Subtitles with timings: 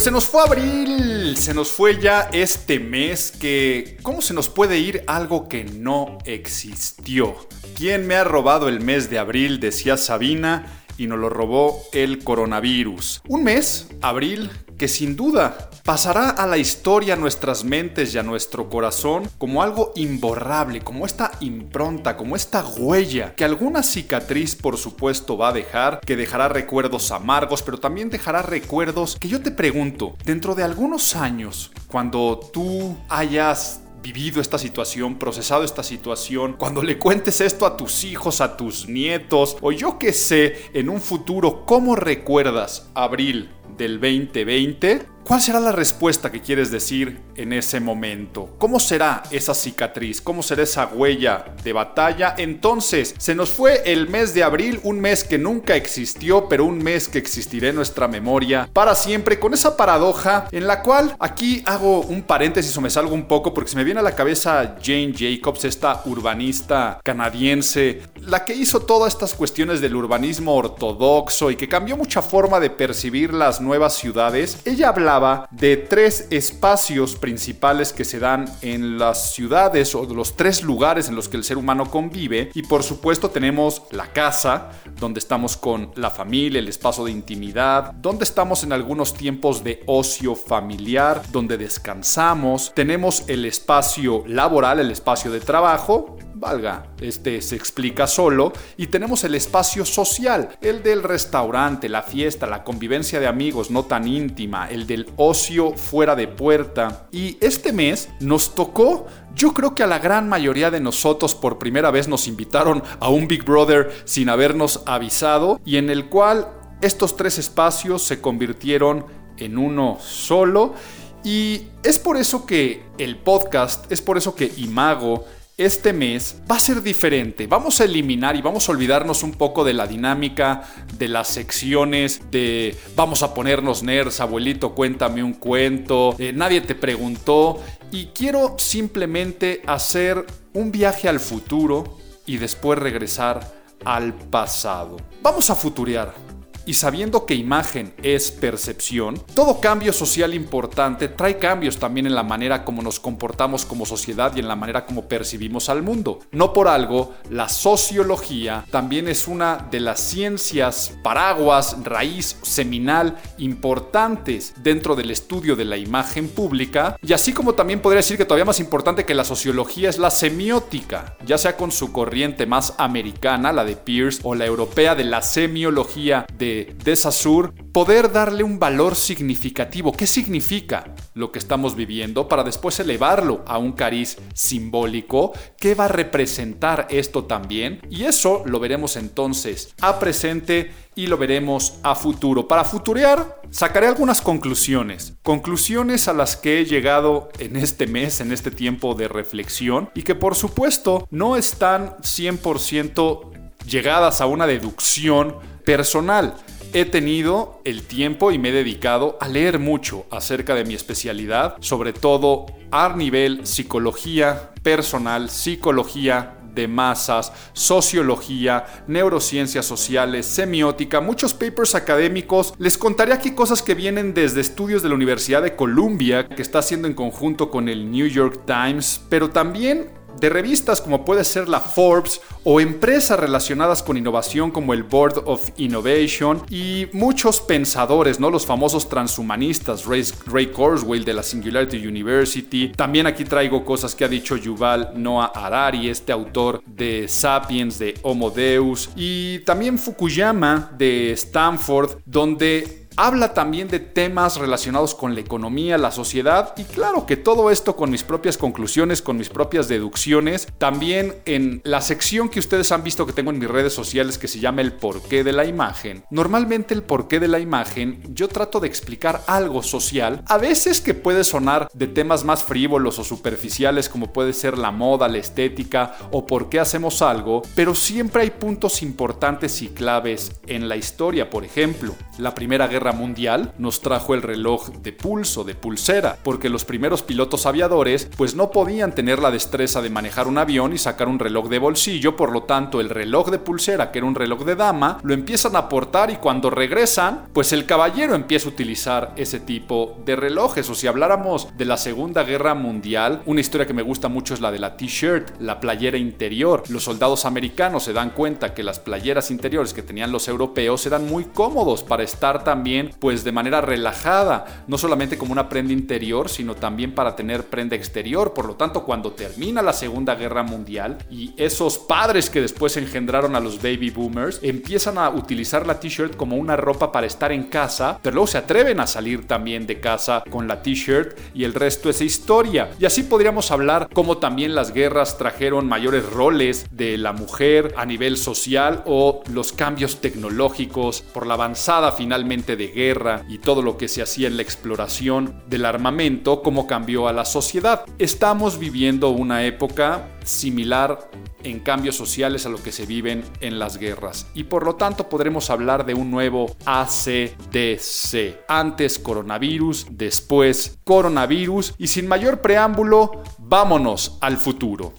[0.00, 3.98] Pues se nos fue abril, se nos fue ya este mes que...
[4.00, 7.36] ¿Cómo se nos puede ir algo que no existió?
[7.76, 9.60] ¿Quién me ha robado el mes de abril?
[9.60, 10.64] Decía Sabina
[10.96, 13.20] y nos lo robó el coronavirus.
[13.28, 18.22] Un mes, abril, que sin duda pasará a la historia a nuestras mentes y a
[18.22, 24.78] nuestro corazón como algo imborrable, como esta impronta, como esta huella, que alguna cicatriz por
[24.78, 29.50] supuesto va a dejar, que dejará recuerdos amargos, pero también dejará recuerdos que yo te
[29.50, 36.82] pregunto, dentro de algunos años, cuando tú hayas vivido esta situación, procesado esta situación, cuando
[36.82, 41.02] le cuentes esto a tus hijos, a tus nietos, o yo que sé, en un
[41.02, 45.00] futuro, ¿cómo recuerdas abril del 2020?
[45.24, 48.56] ¿Cuál será la respuesta que quieres decir en ese momento?
[48.58, 50.20] ¿Cómo será esa cicatriz?
[50.20, 52.34] ¿Cómo será esa huella de batalla?
[52.36, 56.78] Entonces, se nos fue el mes de abril, un mes que nunca existió, pero un
[56.78, 61.62] mes que existirá en nuestra memoria para siempre, con esa paradoja en la cual aquí
[61.64, 64.78] hago un paréntesis o me salgo un poco porque se me viene a la cabeza
[64.82, 71.56] Jane Jacobs, esta urbanista canadiense, la que hizo todas estas cuestiones del urbanismo ortodoxo y
[71.56, 74.58] que cambió mucha forma de percibir las nuevas ciudades.
[74.64, 75.09] Ella hablaba
[75.50, 81.16] de tres espacios principales que se dan en las ciudades o los tres lugares en
[81.16, 82.50] los que el ser humano convive.
[82.54, 84.70] Y por supuesto tenemos la casa,
[85.00, 89.82] donde estamos con la familia, el espacio de intimidad, donde estamos en algunos tiempos de
[89.86, 92.72] ocio familiar, donde descansamos.
[92.74, 99.22] Tenemos el espacio laboral, el espacio de trabajo, valga, este se explica solo, y tenemos
[99.24, 104.68] el espacio social, el del restaurante, la fiesta, la convivencia de amigos no tan íntima,
[104.68, 107.06] el del ocio fuera de puerta.
[107.12, 111.58] Y este mes nos tocó, yo creo que a la gran mayoría de nosotros por
[111.58, 116.48] primera vez nos invitaron a un Big Brother sin habernos avisado y en el cual
[116.80, 119.04] estos tres espacios se convirtieron
[119.36, 120.74] en uno solo.
[121.22, 125.26] Y es por eso que el podcast, es por eso que Imago
[125.60, 127.46] este mes va a ser diferente.
[127.46, 130.62] Vamos a eliminar y vamos a olvidarnos un poco de la dinámica
[130.96, 136.74] de las secciones de vamos a ponernos nerds, abuelito, cuéntame un cuento, eh, nadie te
[136.74, 137.62] preguntó
[137.92, 143.52] y quiero simplemente hacer un viaje al futuro y después regresar
[143.84, 144.96] al pasado.
[145.20, 146.29] Vamos a futurear.
[146.70, 152.22] Y sabiendo que imagen es percepción, todo cambio social importante trae cambios también en la
[152.22, 156.20] manera como nos comportamos como sociedad y en la manera como percibimos al mundo.
[156.30, 164.54] No por algo, la sociología también es una de las ciencias paraguas, raíz, seminal, importantes
[164.62, 166.96] dentro del estudio de la imagen pública.
[167.04, 170.12] Y así como también podría decir que todavía más importante que la sociología es la
[170.12, 175.02] semiótica, ya sea con su corriente más americana, la de Pierce, o la europea de
[175.02, 179.92] la semiología de de, Saussure, poder darle un valor significativo.
[179.92, 182.28] ¿Qué significa lo que estamos viviendo?
[182.28, 185.32] Para después elevarlo a un cariz simbólico.
[185.56, 187.80] ¿Qué va a representar esto también?
[187.90, 192.48] Y eso lo veremos entonces a presente y lo veremos a futuro.
[192.48, 195.14] Para futurear, sacaré algunas conclusiones.
[195.22, 200.02] Conclusiones a las que he llegado en este mes, en este tiempo de reflexión y
[200.02, 206.34] que por supuesto no están 100% llegadas a una deducción personal.
[206.72, 211.56] He tenido el tiempo y me he dedicado a leer mucho acerca de mi especialidad,
[211.60, 221.74] sobre todo a nivel psicología personal, psicología de masas, sociología, neurociencias sociales, semiótica, muchos papers
[221.74, 222.54] académicos.
[222.58, 226.60] Les contaré aquí cosas que vienen desde estudios de la Universidad de Columbia, que está
[226.60, 231.48] haciendo en conjunto con el New York Times, pero también de revistas como puede ser
[231.48, 238.18] la Forbes o empresas relacionadas con innovación como el Board of Innovation y muchos pensadores,
[238.18, 238.30] ¿no?
[238.30, 242.72] Los famosos transhumanistas, Ray, Ray Kurzweil de la Singularity University.
[242.74, 247.94] También aquí traigo cosas que ha dicho Yuval Noah Harari, este autor de Sapiens, de
[248.02, 255.22] Homo Deus, y también Fukuyama de Stanford, donde habla también de temas relacionados con la
[255.22, 259.68] economía, la sociedad y claro que todo esto con mis propias conclusiones, con mis propias
[259.68, 260.46] deducciones.
[260.58, 264.28] También en la sección que ustedes han visto que tengo en mis redes sociales que
[264.28, 266.04] se llama el porqué de la imagen.
[266.10, 270.92] Normalmente el porqué de la imagen yo trato de explicar algo social, a veces que
[270.92, 275.96] puede sonar de temas más frívolos o superficiales como puede ser la moda, la estética
[276.10, 281.30] o por qué hacemos algo, pero siempre hay puntos importantes y claves en la historia.
[281.30, 286.48] Por ejemplo, la Primera Guerra Mundial nos trajo el reloj de pulso, de pulsera, porque
[286.48, 290.78] los primeros pilotos aviadores pues no podían tener la destreza de manejar un avión y
[290.78, 294.14] sacar un reloj de bolsillo, por lo tanto el reloj de pulsera, que era un
[294.14, 298.52] reloj de dama, lo empiezan a portar y cuando regresan, pues el caballero empieza a
[298.52, 300.68] utilizar ese tipo de relojes.
[300.70, 304.40] O si habláramos de la Segunda Guerra Mundial, una historia que me gusta mucho es
[304.40, 306.62] la de la t-shirt, la playera interior.
[306.68, 311.06] Los soldados americanos se dan cuenta que las playeras interiores que tenían los europeos eran
[311.06, 316.28] muy cómodos para estar también pues de manera relajada, no solamente como una prenda interior,
[316.28, 318.32] sino también para tener prenda exterior.
[318.32, 323.34] Por lo tanto, cuando termina la Segunda Guerra Mundial y esos padres que después engendraron
[323.34, 327.44] a los baby boomers empiezan a utilizar la t-shirt como una ropa para estar en
[327.44, 331.54] casa, pero luego se atreven a salir también de casa con la t-shirt y el
[331.54, 332.70] resto es historia.
[332.78, 337.84] Y así podríamos hablar cómo también las guerras trajeron mayores roles de la mujer a
[337.84, 343.78] nivel social o los cambios tecnológicos por la avanzada finalmente de guerra y todo lo
[343.78, 347.86] que se hacía en la exploración del armamento, cómo cambió a la sociedad.
[347.98, 351.10] Estamos viviendo una época similar
[351.42, 355.08] en cambios sociales a lo que se viven en las guerras y por lo tanto
[355.08, 358.44] podremos hablar de un nuevo ACDC.
[358.46, 364.92] Antes coronavirus, después coronavirus y sin mayor preámbulo, vámonos al futuro.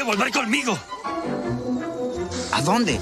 [0.00, 0.78] Que volver conmigo.
[2.52, 2.98] ¿A dónde?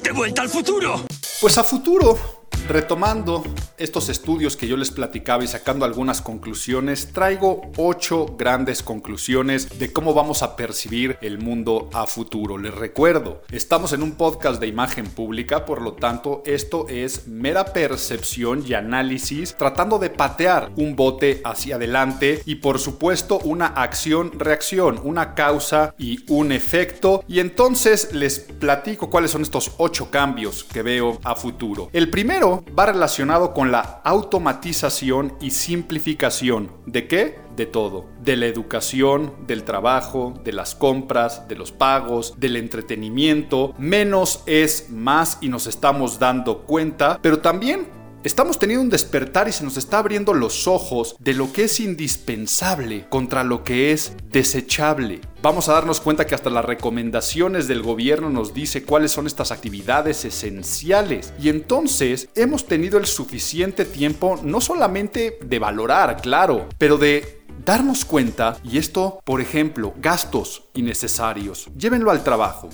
[0.00, 1.04] ¡De vuelta al futuro!
[1.40, 3.44] Pues a futuro, retomando
[3.78, 9.92] estos estudios que yo les platicaba y sacando algunas conclusiones, traigo ocho grandes conclusiones de
[9.92, 12.58] cómo vamos a percibir el mundo a futuro.
[12.58, 17.66] Les recuerdo, estamos en un podcast de imagen pública, por lo tanto esto es mera
[17.66, 25.00] percepción y análisis tratando de patear un bote hacia adelante y por supuesto una acción-reacción,
[25.04, 27.22] una causa y un efecto.
[27.28, 31.90] Y entonces les platico cuáles son estos ocho cambios que veo a futuro.
[31.92, 36.70] El primero va relacionado con la automatización y simplificación.
[36.84, 37.38] ¿De qué?
[37.56, 38.04] De todo.
[38.22, 43.74] De la educación, del trabajo, de las compras, de los pagos, del entretenimiento.
[43.78, 47.86] Menos es más y nos estamos dando cuenta, pero también
[48.26, 51.78] Estamos teniendo un despertar y se nos está abriendo los ojos de lo que es
[51.78, 55.20] indispensable contra lo que es desechable.
[55.42, 59.52] Vamos a darnos cuenta que hasta las recomendaciones del gobierno nos dice cuáles son estas
[59.52, 61.34] actividades esenciales.
[61.40, 68.04] Y entonces hemos tenido el suficiente tiempo no solamente de valorar, claro, pero de darnos
[68.04, 71.68] cuenta, y esto, por ejemplo, gastos innecesarios.
[71.78, 72.70] Llévenlo al trabajo.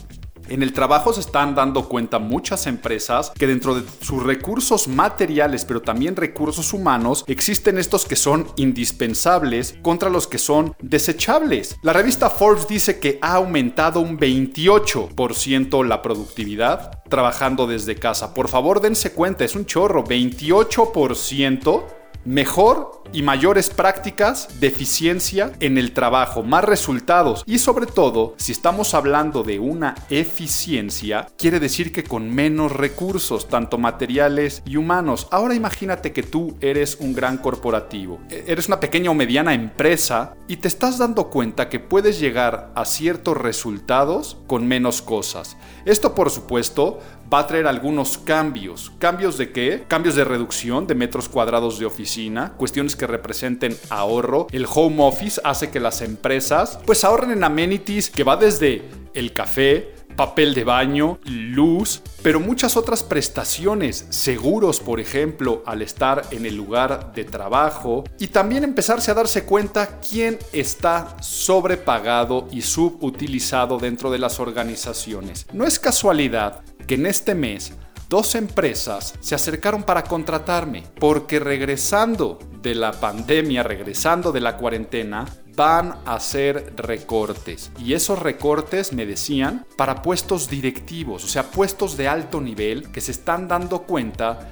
[0.52, 5.64] En el trabajo se están dando cuenta muchas empresas que dentro de sus recursos materiales,
[5.64, 11.78] pero también recursos humanos, existen estos que son indispensables contra los que son desechables.
[11.80, 18.34] La revista Forbes dice que ha aumentado un 28% la productividad trabajando desde casa.
[18.34, 25.78] Por favor, dense cuenta, es un chorro, 28% mejor y mayores prácticas de eficiencia en
[25.78, 31.92] el trabajo, más resultados y sobre todo, si estamos hablando de una eficiencia, quiere decir
[31.92, 35.28] que con menos recursos, tanto materiales y humanos.
[35.30, 40.34] Ahora imagínate que tú eres un gran corporativo, e-, eres una pequeña o mediana empresa
[40.48, 45.56] y te estás dando cuenta que puedes llegar a ciertos resultados con menos cosas.
[45.84, 47.00] Esto por supuesto
[47.32, 48.92] va a traer algunos cambios.
[48.98, 49.84] ¿Cambios de qué?
[49.88, 54.46] Cambios de reducción de metros cuadrados de oficina, cuestiones que representen ahorro.
[54.52, 58.82] El home office hace que las empresas pues ahorren en amenities que va desde
[59.14, 66.22] el café, papel de baño, luz, pero muchas otras prestaciones, seguros por ejemplo, al estar
[66.30, 72.62] en el lugar de trabajo y también empezarse a darse cuenta quién está sobrepagado y
[72.62, 75.46] subutilizado dentro de las organizaciones.
[75.52, 77.72] No es casualidad que en este mes
[78.08, 85.24] dos empresas se acercaron para contratarme porque regresando de la pandemia, regresando de la cuarentena,
[85.56, 87.70] van a hacer recortes.
[87.78, 93.00] Y esos recortes, me decían, para puestos directivos, o sea, puestos de alto nivel que
[93.00, 94.50] se están dando cuenta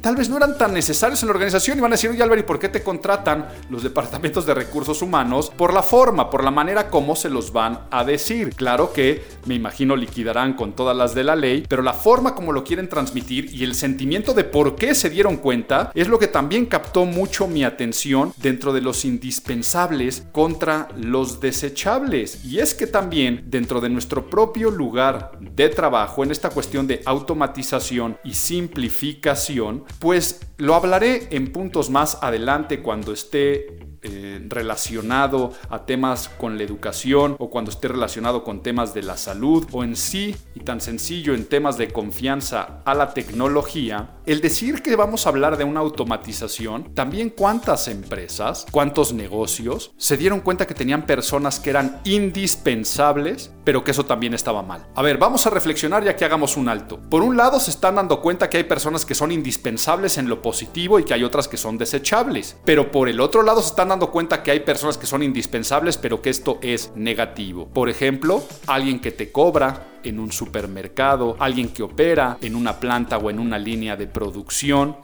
[0.00, 2.40] tal vez no eran tan necesarios en la organización y van a decir, oye Álvaro,
[2.40, 5.50] ¿y por qué te contratan los departamentos de recursos humanos?
[5.56, 8.54] Por la forma, por la manera como se los van a decir.
[8.54, 12.52] Claro que me imagino liquidarán con todas las de la ley, pero la forma como
[12.52, 16.28] lo quieren transmitir y el sentimiento de por qué se dieron cuenta es lo que
[16.28, 22.44] también captó mucho mi atención dentro de los indispensables contra los desechables.
[22.44, 27.02] Y es que también dentro de nuestro propio lugar de trabajo, en esta cuestión de
[27.04, 35.84] automatización y simplificación, pues lo hablaré en puntos más adelante cuando esté eh, relacionado a
[35.84, 39.94] temas con la educación o cuando esté relacionado con temas de la salud o en
[39.94, 45.26] sí y tan sencillo en temas de confianza a la tecnología, el decir que vamos
[45.26, 51.04] a hablar de una automatización, también cuántas empresas, cuántos negocios se dieron cuenta que tenían
[51.04, 54.86] personas que eran indispensables, pero que eso también estaba mal.
[54.94, 56.98] A ver, vamos a reflexionar ya que hagamos un alto.
[57.10, 60.40] Por un lado se están dando cuenta que hay personas que son indispensables en lo
[60.40, 63.89] positivo y que hay otras que son desechables, pero por el otro lado se están
[63.90, 67.68] dando cuenta que hay personas que son indispensables, pero que esto es negativo.
[67.68, 73.18] Por ejemplo, alguien que te cobra, en un supermercado, alguien que opera en una planta
[73.18, 74.96] o en una línea de producción,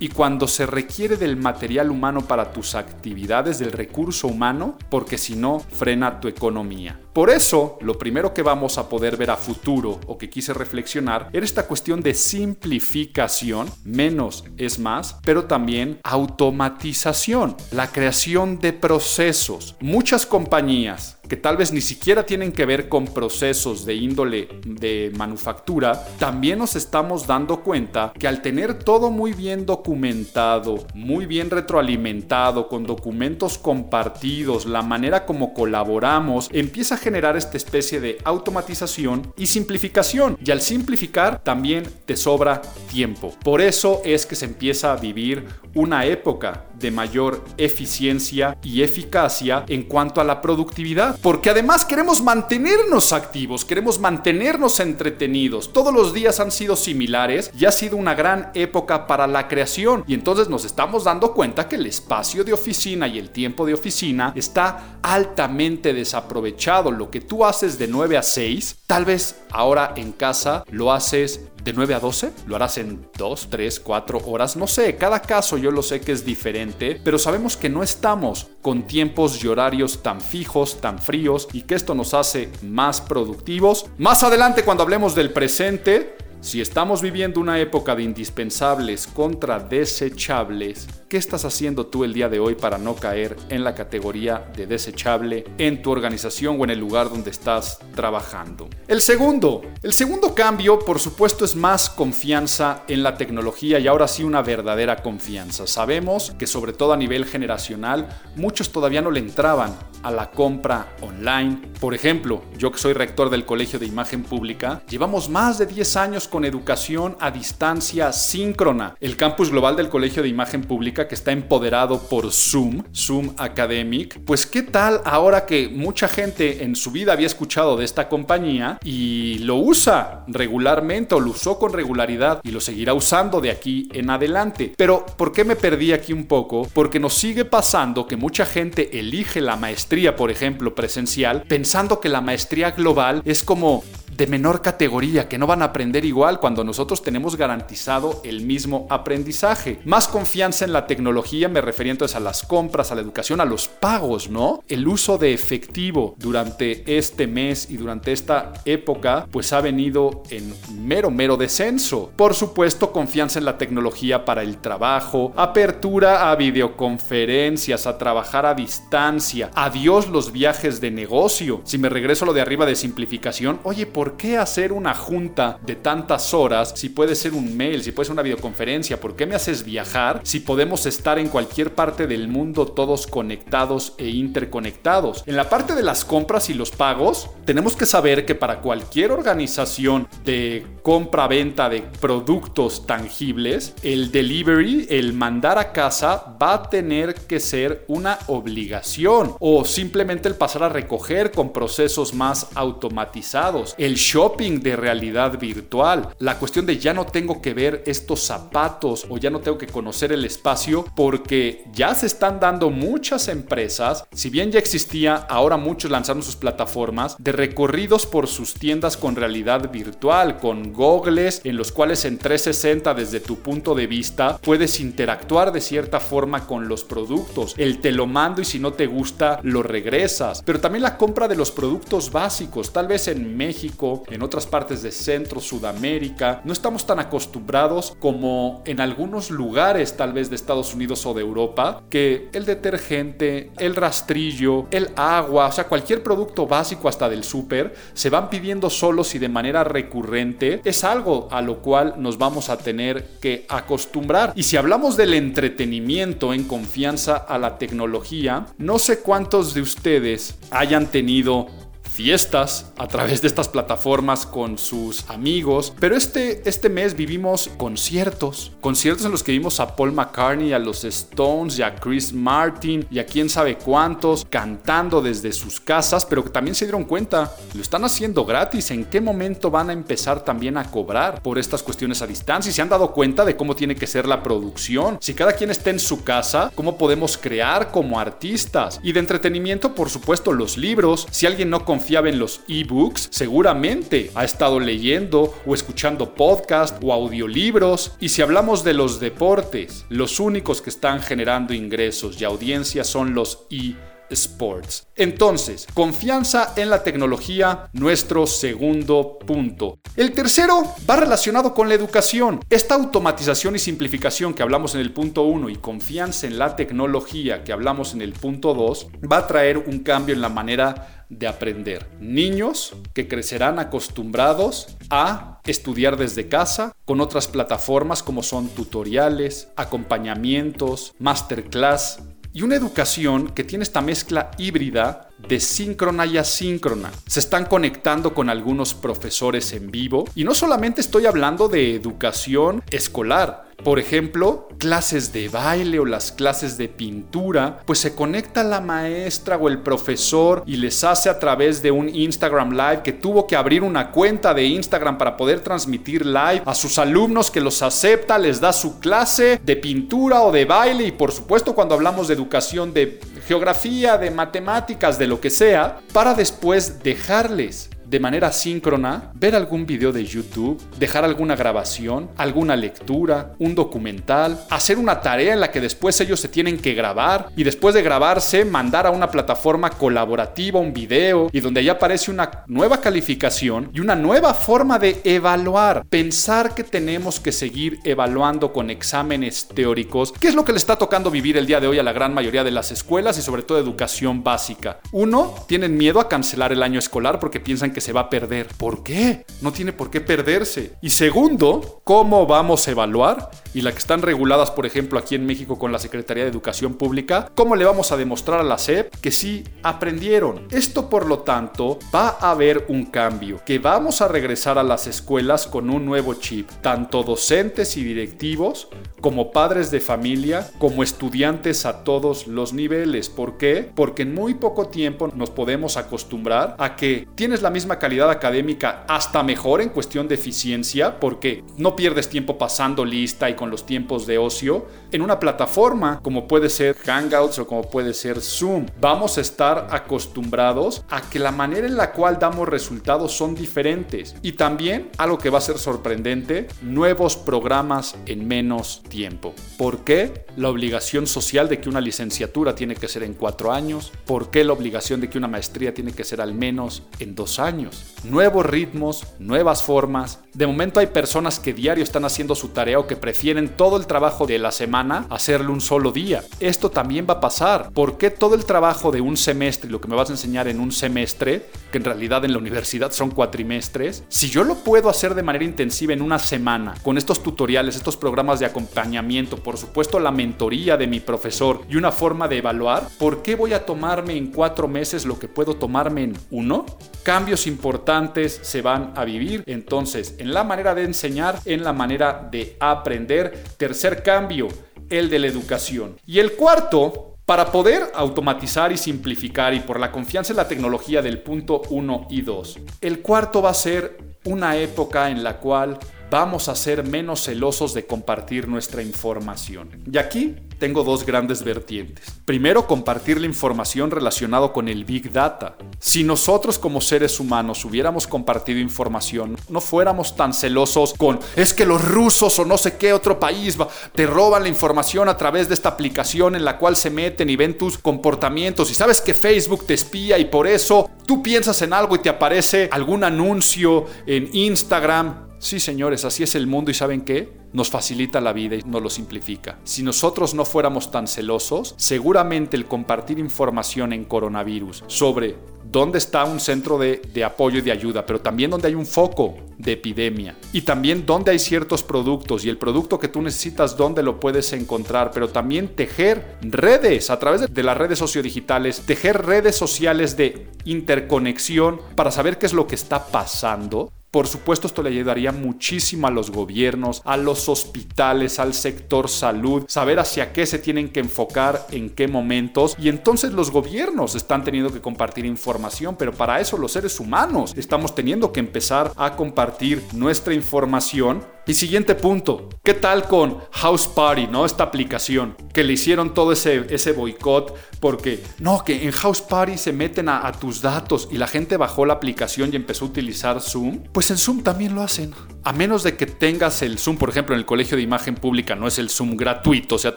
[0.00, 5.36] y cuando se requiere del material humano para tus actividades, del recurso humano, porque si
[5.36, 6.98] no, frena tu economía.
[7.12, 11.28] Por eso, lo primero que vamos a poder ver a futuro o que quise reflexionar
[11.32, 19.76] era esta cuestión de simplificación, menos es más, pero también automatización, la creación de procesos.
[19.80, 25.12] Muchas compañías que tal vez ni siquiera tienen que ver con procesos de índole de
[25.16, 31.48] manufactura, también nos estamos dando cuenta que al tener todo muy bien documentado, muy bien
[31.48, 39.32] retroalimentado, con documentos compartidos, la manera como colaboramos, empieza a generar esta especie de automatización
[39.36, 40.36] y simplificación.
[40.44, 42.60] Y al simplificar también te sobra
[42.90, 43.36] tiempo.
[43.44, 49.64] Por eso es que se empieza a vivir una época de mayor eficiencia y eficacia
[49.68, 51.19] en cuanto a la productividad.
[51.22, 55.70] Porque además queremos mantenernos activos, queremos mantenernos entretenidos.
[55.70, 60.02] Todos los días han sido similares y ha sido una gran época para la creación.
[60.06, 63.74] Y entonces nos estamos dando cuenta que el espacio de oficina y el tiempo de
[63.74, 66.90] oficina está altamente desaprovechado.
[66.90, 71.40] Lo que tú haces de 9 a 6, tal vez ahora en casa lo haces
[71.62, 75.58] de 9 a 12, lo harás en 2, 3, 4 horas, no sé, cada caso
[75.58, 80.02] yo lo sé que es diferente, pero sabemos que no estamos con tiempos y horarios
[80.02, 83.86] tan fijos, tan fríos y que esto nos hace más productivos.
[83.98, 90.86] Más adelante cuando hablemos del presente, si estamos viviendo una época de indispensables contra desechables,
[91.10, 94.68] ¿qué estás haciendo tú el día de hoy para no caer en la categoría de
[94.68, 98.68] desechable en tu organización o en el lugar donde estás trabajando?
[98.86, 104.06] El segundo, el segundo cambio, por supuesto, es más confianza en la tecnología y ahora
[104.06, 105.66] sí una verdadera confianza.
[105.66, 110.94] Sabemos que sobre todo a nivel generacional, muchos todavía no le entraban a la compra
[111.00, 111.60] online.
[111.80, 115.96] Por ejemplo, yo que soy rector del Colegio de Imagen Pública, llevamos más de 10
[115.96, 118.94] años con educación a distancia síncrona.
[119.00, 124.20] El campus global del Colegio de Imagen Pública que está empoderado por Zoom, Zoom Academic.
[124.24, 128.78] Pues qué tal ahora que mucha gente en su vida había escuchado de esta compañía
[128.84, 133.88] y lo usa regularmente o lo usó con regularidad y lo seguirá usando de aquí
[133.92, 134.72] en adelante.
[134.76, 136.68] Pero ¿por qué me perdí aquí un poco?
[136.72, 142.08] Porque nos sigue pasando que mucha gente elige la maestría, por ejemplo, presencial, pensando que
[142.08, 143.84] la maestría global es como
[144.20, 148.86] de menor categoría, que no van a aprender igual cuando nosotros tenemos garantizado el mismo
[148.90, 149.80] aprendizaje.
[149.86, 153.46] Más confianza en la tecnología, me refería entonces a las compras, a la educación, a
[153.46, 154.62] los pagos, ¿no?
[154.68, 160.52] El uso de efectivo durante este mes y durante esta época, pues ha venido en
[160.74, 162.12] mero, mero descenso.
[162.14, 168.52] Por supuesto, confianza en la tecnología para el trabajo, apertura a videoconferencias, a trabajar a
[168.52, 171.62] distancia, adiós los viajes de negocio.
[171.64, 174.92] Si me regreso a lo de arriba de simplificación, oye, ¿por ¿por qué hacer una
[174.92, 178.98] junta de tantas horas si puede ser un mail, si puede ser una videoconferencia?
[178.98, 183.94] ¿Por qué me haces viajar si podemos estar en cualquier parte del mundo todos conectados
[183.98, 185.22] e interconectados?
[185.26, 189.12] En la parte de las compras y los pagos, tenemos que saber que para cualquier
[189.12, 197.14] organización de compra-venta de productos tangibles, el delivery, el mandar a casa, va a tener
[197.14, 203.76] que ser una obligación o simplemente el pasar a recoger con procesos más automatizados.
[203.90, 209.04] El shopping de realidad virtual, la cuestión de ya no tengo que ver estos zapatos
[209.08, 214.04] o ya no tengo que conocer el espacio porque ya se están dando muchas empresas,
[214.12, 219.16] si bien ya existía, ahora muchos lanzaron sus plataformas de recorridos por sus tiendas con
[219.16, 224.78] realidad virtual, con gogles en los cuales en 360 desde tu punto de vista puedes
[224.78, 227.54] interactuar de cierta forma con los productos.
[227.56, 230.42] El te lo mando y si no te gusta lo regresas.
[230.46, 234.82] Pero también la compra de los productos básicos, tal vez en México, en otras partes
[234.82, 240.74] de Centro, Sudamérica, no estamos tan acostumbrados como en algunos lugares tal vez de Estados
[240.74, 246.46] Unidos o de Europa, que el detergente, el rastrillo, el agua, o sea, cualquier producto
[246.46, 250.60] básico hasta del súper, se van pidiendo solos y de manera recurrente.
[250.64, 254.32] Es algo a lo cual nos vamos a tener que acostumbrar.
[254.34, 260.36] Y si hablamos del entretenimiento en confianza a la tecnología, no sé cuántos de ustedes
[260.50, 261.46] hayan tenido
[261.90, 265.72] fiestas a través de estas plataformas con sus amigos.
[265.80, 270.58] Pero este, este mes vivimos conciertos, conciertos en los que vimos a Paul McCartney, a
[270.58, 276.06] los Stones y a Chris Martin y a quién sabe cuántos cantando desde sus casas,
[276.06, 279.72] pero que también se dieron cuenta, lo están haciendo gratis, en qué momento van a
[279.72, 283.36] empezar también a cobrar por estas cuestiones a distancia y se han dado cuenta de
[283.36, 284.98] cómo tiene que ser la producción.
[285.00, 288.80] Si cada quien está en su casa, cómo podemos crear como artistas.
[288.82, 291.06] Y de entretenimiento, por supuesto, los libros.
[291.10, 296.76] Si alguien no confía confiaba en los ebooks, seguramente ha estado leyendo o escuchando podcast
[296.84, 297.92] o audiolibros.
[298.00, 303.14] Y si hablamos de los deportes, los únicos que están generando ingresos y audiencia son
[303.14, 303.76] los e
[304.10, 304.86] Sports.
[304.96, 309.78] Entonces, confianza en la tecnología, nuestro segundo punto.
[309.96, 312.40] El tercero va relacionado con la educación.
[312.50, 317.44] Esta automatización y simplificación que hablamos en el punto 1 y confianza en la tecnología
[317.44, 321.26] que hablamos en el punto 2 va a traer un cambio en la manera de
[321.26, 321.88] aprender.
[322.00, 330.94] Niños que crecerán acostumbrados a estudiar desde casa con otras plataformas como son tutoriales, acompañamientos,
[330.98, 332.00] masterclass,
[332.32, 336.90] y una educación que tiene esta mezcla híbrida de síncrona y asíncrona.
[337.06, 342.62] Se están conectando con algunos profesores en vivo y no solamente estoy hablando de educación
[342.70, 348.60] escolar, por ejemplo, clases de baile o las clases de pintura, pues se conecta la
[348.60, 353.26] maestra o el profesor y les hace a través de un Instagram Live que tuvo
[353.26, 357.62] que abrir una cuenta de Instagram para poder transmitir live a sus alumnos que los
[357.62, 362.08] acepta, les da su clase de pintura o de baile y por supuesto cuando hablamos
[362.08, 368.30] de educación de geografía, de matemáticas, de lo que sea, para después dejarles de manera
[368.30, 375.00] síncrona, ver algún video de YouTube, dejar alguna grabación, alguna lectura, un documental, hacer una
[375.00, 378.86] tarea en la que después ellos se tienen que grabar y después de grabarse mandar
[378.86, 383.96] a una plataforma colaborativa un video y donde ya aparece una nueva calificación y una
[383.96, 385.84] nueva forma de evaluar.
[385.90, 390.76] Pensar que tenemos que seguir evaluando con exámenes teóricos, ¿qué es lo que le está
[390.76, 393.42] tocando vivir el día de hoy a la gran mayoría de las escuelas y sobre
[393.42, 394.78] todo educación básica?
[394.92, 398.48] Uno, tienen miedo a cancelar el año escolar porque piensan que se va a perder.
[398.56, 399.24] ¿Por qué?
[399.40, 400.72] No tiene por qué perderse.
[400.80, 403.30] Y segundo, ¿cómo vamos a evaluar?
[403.52, 406.74] Y la que están reguladas, por ejemplo, aquí en México con la Secretaría de Educación
[406.74, 410.46] Pública, ¿cómo le vamos a demostrar a la SEP que sí aprendieron?
[410.50, 414.86] Esto, por lo tanto, va a haber un cambio, que vamos a regresar a las
[414.86, 418.68] escuelas con un nuevo chip, tanto docentes y directivos
[419.00, 423.08] como padres de familia, como estudiantes a todos los niveles.
[423.08, 423.70] ¿Por qué?
[423.74, 428.84] Porque en muy poco tiempo nos podemos acostumbrar a que tienes la misma calidad académica,
[428.88, 433.66] hasta mejor en cuestión de eficiencia, porque no pierdes tiempo pasando lista y con los
[433.66, 438.66] tiempos de ocio, en una plataforma como puede ser Hangouts o como puede ser Zoom.
[438.80, 444.14] Vamos a estar acostumbrados a que la manera en la cual damos resultados son diferentes.
[444.22, 449.34] Y también, algo que va a ser sorprendente, nuevos programas en menos tiempo.
[449.58, 450.24] ¿Por qué?
[450.36, 453.92] La obligación social de que una licenciatura tiene que ser en cuatro años.
[454.06, 457.38] ¿Por qué la obligación de que una maestría tiene que ser al menos en dos
[457.38, 457.94] años?
[458.04, 460.20] Nuevos ritmos, nuevas formas.
[460.32, 463.88] De momento hay personas que diario están haciendo su tarea o que prefieren todo el
[463.88, 466.22] trabajo de la semana hacerlo un solo día.
[466.38, 467.72] Esto también va a pasar.
[467.72, 470.46] ¿Por qué todo el trabajo de un semestre y lo que me vas a enseñar
[470.46, 474.88] en un semestre, que en realidad en la universidad son cuatrimestres, si yo lo puedo
[474.88, 479.56] hacer de manera intensiva en una semana, con estos tutoriales, estos programas de acompañamiento, por
[479.58, 483.66] supuesto la mentoría de mi profesor y una forma de evaluar, ¿por qué voy a
[483.66, 486.66] tomarme en cuatro meses lo que puedo tomarme en uno?
[487.02, 492.28] Cambios importantes se van a vivir entonces en la manera de enseñar, en la manera
[492.30, 493.42] de aprender.
[493.56, 494.48] Tercer cambio,
[494.88, 495.96] el de la educación.
[496.06, 501.00] Y el cuarto Para poder automatizar y simplificar y por la confianza en la tecnología
[501.00, 505.78] del punto 1 y 2, el cuarto va a ser una época en la cual
[506.10, 509.70] vamos a ser menos celosos de compartir nuestra información.
[509.90, 512.04] Y aquí tengo dos grandes vertientes.
[512.24, 515.56] Primero, compartir la información relacionada con el Big Data.
[515.78, 521.64] Si nosotros como seres humanos hubiéramos compartido información, no fuéramos tan celosos con es que
[521.64, 523.56] los rusos o no sé qué otro país
[523.94, 527.36] te roban la información a través de esta aplicación en la cual se meten y
[527.36, 531.72] ven tus comportamientos y sabes que Facebook te espía y por eso tú piensas en
[531.72, 536.74] algo y te aparece algún anuncio en Instagram Sí, señores, así es el mundo y
[536.74, 537.32] ¿saben qué?
[537.54, 539.58] Nos facilita la vida y nos lo simplifica.
[539.64, 546.24] Si nosotros no fuéramos tan celosos, seguramente el compartir información en coronavirus sobre dónde está
[546.24, 550.36] un centro de, apoyo y de ayuda, pero también dónde hay un foco de epidemia
[550.52, 554.52] y también dónde hay ciertos productos y el producto que tú necesitas, dónde lo puedes
[554.52, 560.48] encontrar, pero también tejer redes a través de las redes sociodigitales, tejer redes sociales de
[560.66, 566.08] interconexión para saber qué es lo que está pasando por supuesto, esto le ayudaría muchísimo
[566.08, 570.98] a los gobiernos, a los hospitales, al sector salud, saber hacia qué se tienen que
[570.98, 572.74] enfocar, en qué momentos.
[572.78, 577.54] Y entonces los gobiernos están teniendo que compartir información, pero para eso los seres humanos
[577.56, 583.88] estamos teniendo que empezar a compartir nuestra información y siguiente punto, ¿qué tal con House
[583.88, 584.46] Party, no?
[584.46, 589.58] Esta aplicación que le hicieron todo ese, ese boicot porque, no, que en House Party
[589.58, 593.40] se meten a, tus datos y la gente bajó la aplicación y empezó a utilizar
[593.40, 593.82] Zoom.
[593.92, 595.12] Pues en Zoom también lo hacen.
[595.42, 598.54] A menos de que tengas el Zoom, por ejemplo, en el Colegio de Imagen Pública
[598.54, 599.96] no es el Zoom gratuito, o sea,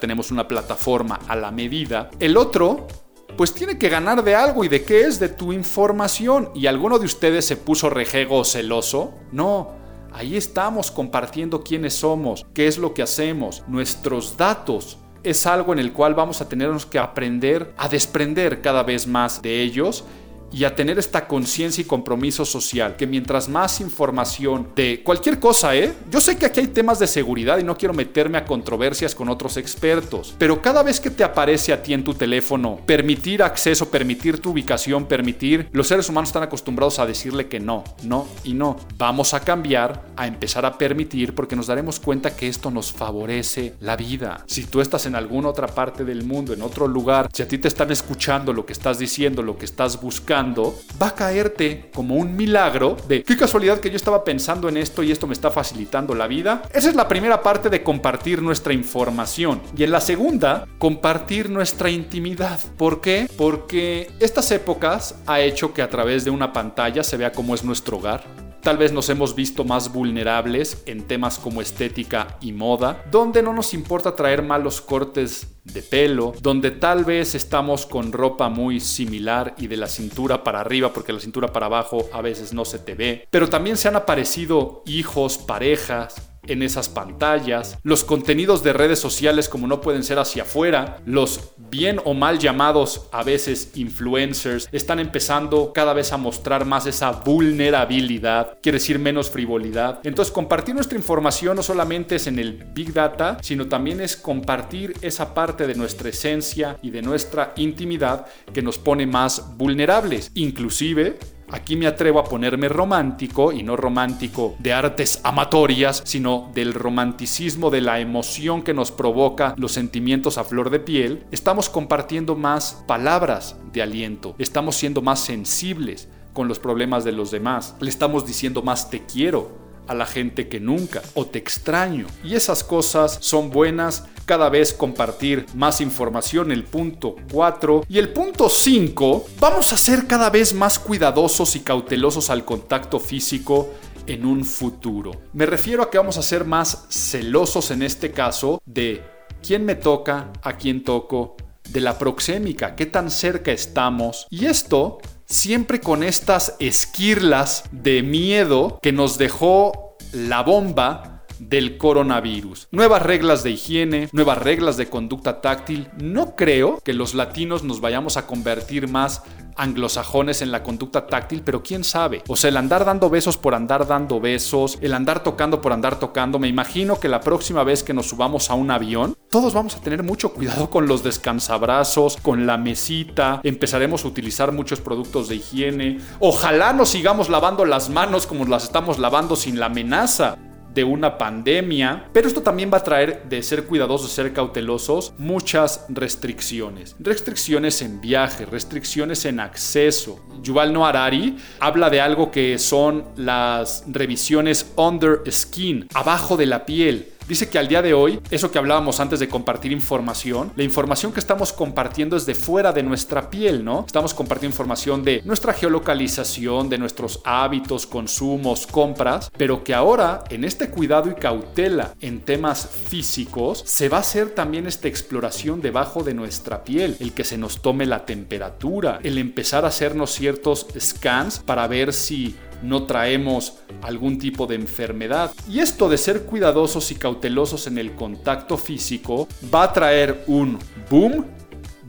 [0.00, 2.10] tenemos una plataforma a la medida.
[2.18, 2.88] El otro
[3.36, 6.50] pues tiene que ganar de algo y de qué es de tu información.
[6.52, 9.14] ¿Y alguno de ustedes se puso rejego o celoso?
[9.30, 9.83] No.
[10.16, 14.96] Ahí estamos compartiendo quiénes somos, qué es lo que hacemos, nuestros datos.
[15.24, 19.42] Es algo en el cual vamos a tenernos que aprender a desprender cada vez más
[19.42, 20.04] de ellos
[20.54, 25.74] y a tener esta conciencia y compromiso social, que mientras más información de cualquier cosa,
[25.74, 25.92] ¿eh?
[26.08, 29.28] Yo sé que aquí hay temas de seguridad y no quiero meterme a controversias con
[29.28, 33.90] otros expertos, pero cada vez que te aparece a ti en tu teléfono permitir acceso,
[33.90, 38.54] permitir tu ubicación, permitir, los seres humanos están acostumbrados a decirle que no, no y
[38.54, 38.76] no.
[38.96, 43.74] Vamos a cambiar, a empezar a permitir, porque nos daremos cuenta que esto nos favorece
[43.80, 44.44] la vida.
[44.46, 47.58] Si tú estás en alguna otra parte del mundo, en otro lugar, si a ti
[47.58, 52.16] te están escuchando lo que estás diciendo, lo que estás buscando, va a caerte como
[52.16, 55.50] un milagro de qué casualidad que yo estaba pensando en esto y esto me está
[55.50, 56.62] facilitando la vida.
[56.72, 59.62] Esa es la primera parte de compartir nuestra información.
[59.76, 62.58] Y en la segunda, compartir nuestra intimidad.
[62.76, 63.28] ¿Por qué?
[63.36, 67.64] Porque estas épocas ha hecho que a través de una pantalla se vea cómo es
[67.64, 68.24] nuestro hogar
[68.64, 73.52] Tal vez nos hemos visto más vulnerables en temas como estética y moda, donde no
[73.52, 79.54] nos importa traer malos cortes de pelo, donde tal vez estamos con ropa muy similar
[79.58, 82.78] y de la cintura para arriba, porque la cintura para abajo a veces no se
[82.78, 88.72] te ve, pero también se han aparecido hijos, parejas, en esas pantallas, los contenidos de
[88.72, 93.72] redes sociales como no pueden ser hacia afuera, los bien o mal llamados a veces
[93.74, 100.00] influencers están empezando cada vez a mostrar más esa vulnerabilidad, quiere decir menos frivolidad.
[100.04, 104.94] Entonces compartir nuestra información no solamente es en el Big Data, sino también es compartir
[105.02, 110.30] esa parte de nuestra esencia y de nuestra intimidad que nos pone más vulnerables.
[110.34, 111.18] Inclusive
[111.50, 117.70] Aquí me atrevo a ponerme romántico, y no romántico de artes amatorias, sino del romanticismo
[117.70, 121.24] de la emoción que nos provoca los sentimientos a flor de piel.
[121.30, 127.30] Estamos compartiendo más palabras de aliento, estamos siendo más sensibles con los problemas de los
[127.30, 132.06] demás, le estamos diciendo más te quiero, a la gente que nunca o te extraño.
[132.22, 137.84] Y esas cosas son buenas cada vez compartir más información, el punto 4.
[137.88, 142.98] Y el punto 5, vamos a ser cada vez más cuidadosos y cautelosos al contacto
[142.98, 143.70] físico
[144.06, 145.12] en un futuro.
[145.32, 149.02] Me refiero a que vamos a ser más celosos en este caso de
[149.46, 151.36] quién me toca, a quién toco,
[151.70, 154.26] de la proxémica, qué tan cerca estamos.
[154.30, 154.98] Y esto
[155.34, 162.68] siempre con estas esquirlas de miedo que nos dejó la bomba del coronavirus.
[162.70, 165.88] Nuevas reglas de higiene, nuevas reglas de conducta táctil.
[166.00, 169.22] No creo que los latinos nos vayamos a convertir más
[169.56, 172.22] anglosajones en la conducta táctil, pero quién sabe.
[172.28, 175.98] O sea, el andar dando besos por andar dando besos, el andar tocando por andar
[175.98, 176.38] tocando.
[176.38, 179.80] Me imagino que la próxima vez que nos subamos a un avión, todos vamos a
[179.80, 185.36] tener mucho cuidado con los descansabrazos, con la mesita, empezaremos a utilizar muchos productos de
[185.36, 185.98] higiene.
[186.20, 190.36] Ojalá nos sigamos lavando las manos como las estamos lavando sin la amenaza
[190.74, 195.86] de una pandemia, pero esto también va a traer de ser cuidadosos, ser cautelosos, muchas
[195.88, 196.96] restricciones.
[196.98, 200.20] Restricciones en viaje, restricciones en acceso.
[200.42, 206.66] Yuval Noah Harari habla de algo que son las revisiones under skin, abajo de la
[206.66, 207.13] piel.
[207.26, 211.10] Dice que al día de hoy, eso que hablábamos antes de compartir información, la información
[211.10, 213.84] que estamos compartiendo es de fuera de nuestra piel, ¿no?
[213.86, 220.44] Estamos compartiendo información de nuestra geolocalización, de nuestros hábitos, consumos, compras, pero que ahora en
[220.44, 226.02] este cuidado y cautela en temas físicos se va a hacer también esta exploración debajo
[226.02, 230.66] de nuestra piel, el que se nos tome la temperatura, el empezar a hacernos ciertos
[230.78, 235.32] scans para ver si no traemos algún tipo de enfermedad.
[235.48, 240.58] Y esto de ser cuidadosos y cautelosos en el contacto físico va a traer un
[240.90, 241.26] boom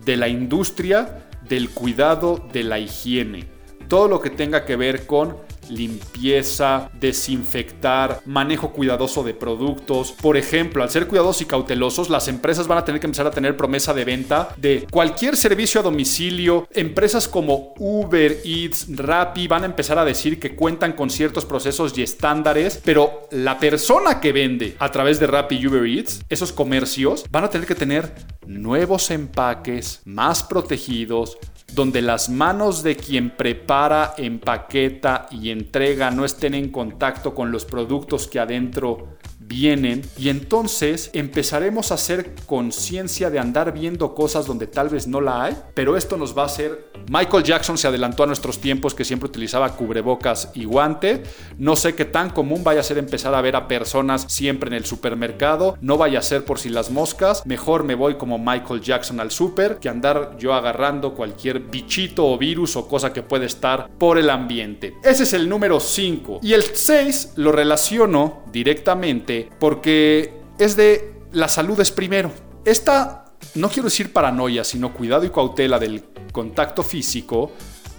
[0.05, 3.47] de la industria del cuidado de la higiene.
[3.87, 5.37] Todo lo que tenga que ver con
[5.69, 10.11] limpieza, desinfectar, manejo cuidadoso de productos.
[10.11, 13.31] Por ejemplo, al ser cuidadosos y cautelosos, las empresas van a tener que empezar a
[13.31, 16.67] tener promesa de venta de cualquier servicio a domicilio.
[16.71, 21.97] Empresas como Uber Eats, Rappi van a empezar a decir que cuentan con ciertos procesos
[21.97, 26.51] y estándares, pero la persona que vende a través de Rappi y Uber Eats, esos
[26.51, 28.13] comercios, van a tener que tener
[28.45, 31.37] nuevos empaques, más protegidos,
[31.75, 37.65] donde las manos de quien prepara, empaqueta y entrega no estén en contacto con los
[37.65, 44.67] productos que adentro vienen y entonces empezaremos a hacer conciencia de andar viendo cosas donde
[44.67, 46.91] tal vez no la hay, pero esto nos va a hacer...
[47.07, 51.21] Michael Jackson se adelantó a nuestros tiempos que siempre utilizaba cubrebocas y guante.
[51.59, 54.73] No sé qué tan común vaya a ser empezar a ver a personas siempre en
[54.73, 55.77] el supermercado.
[55.81, 57.45] No vaya a ser por si las moscas.
[57.45, 62.39] Mejor me voy como Michael Jackson al super que andar yo agarrando cualquier bichito o
[62.39, 64.95] virus o cosa que puede estar por el ambiente.
[65.03, 66.39] Ese es el número 5.
[66.41, 72.31] Y el 6 lo relaciono directamente porque es de la salud es primero.
[72.63, 77.51] Esta, no quiero decir paranoia, sino cuidado y cautela del contacto físico,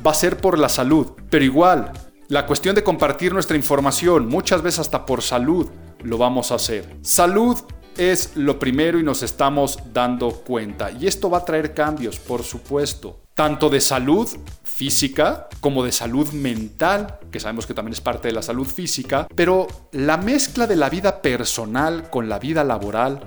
[0.05, 1.12] va a ser por la salud.
[1.31, 1.92] Pero igual,
[2.29, 5.68] la cuestión de compartir nuestra información, muchas veces hasta por salud,
[6.03, 6.99] lo vamos a hacer.
[7.03, 7.59] Salud
[7.96, 10.90] es lo primero y nos estamos dando cuenta.
[10.90, 14.29] Y esto va a traer cambios, por supuesto, tanto de salud
[14.77, 19.27] física como de salud mental, que sabemos que también es parte de la salud física,
[19.35, 23.21] pero la mezcla de la vida personal con la vida laboral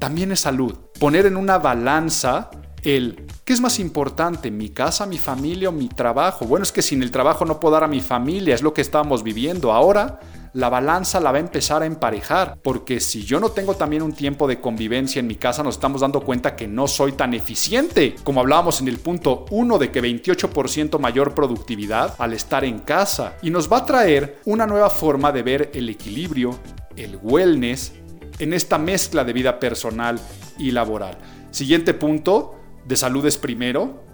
[0.00, 0.74] también es salud.
[0.98, 2.50] Poner en una balanza
[2.86, 4.50] el ¿qué es más importante?
[4.50, 6.46] ¿Mi casa, mi familia o mi trabajo?
[6.46, 8.80] Bueno, es que sin el trabajo no puedo dar a mi familia, es lo que
[8.80, 9.72] estamos viviendo.
[9.72, 10.20] Ahora
[10.52, 14.12] la balanza la va a empezar a emparejar, porque si yo no tengo también un
[14.12, 18.14] tiempo de convivencia en mi casa, nos estamos dando cuenta que no soy tan eficiente,
[18.24, 23.34] como hablábamos en el punto 1 de que 28% mayor productividad al estar en casa,
[23.42, 26.58] y nos va a traer una nueva forma de ver el equilibrio,
[26.96, 27.92] el wellness,
[28.38, 30.18] en esta mezcla de vida personal
[30.58, 31.18] y laboral.
[31.50, 32.55] Siguiente punto,
[32.86, 34.04] de salud es primero,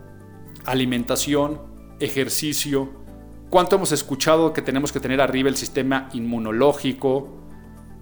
[0.64, 1.60] alimentación,
[2.00, 2.90] ejercicio,
[3.50, 7.38] cuánto hemos escuchado que tenemos que tener arriba el sistema inmunológico.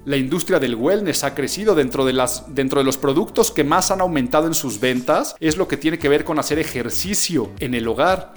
[0.04, 3.90] La industria del wellness ha crecido dentro de, las, dentro de los productos que más
[3.90, 5.34] han aumentado en sus ventas.
[5.40, 8.32] Es lo que tiene que ver con hacer ejercicio en el hogar.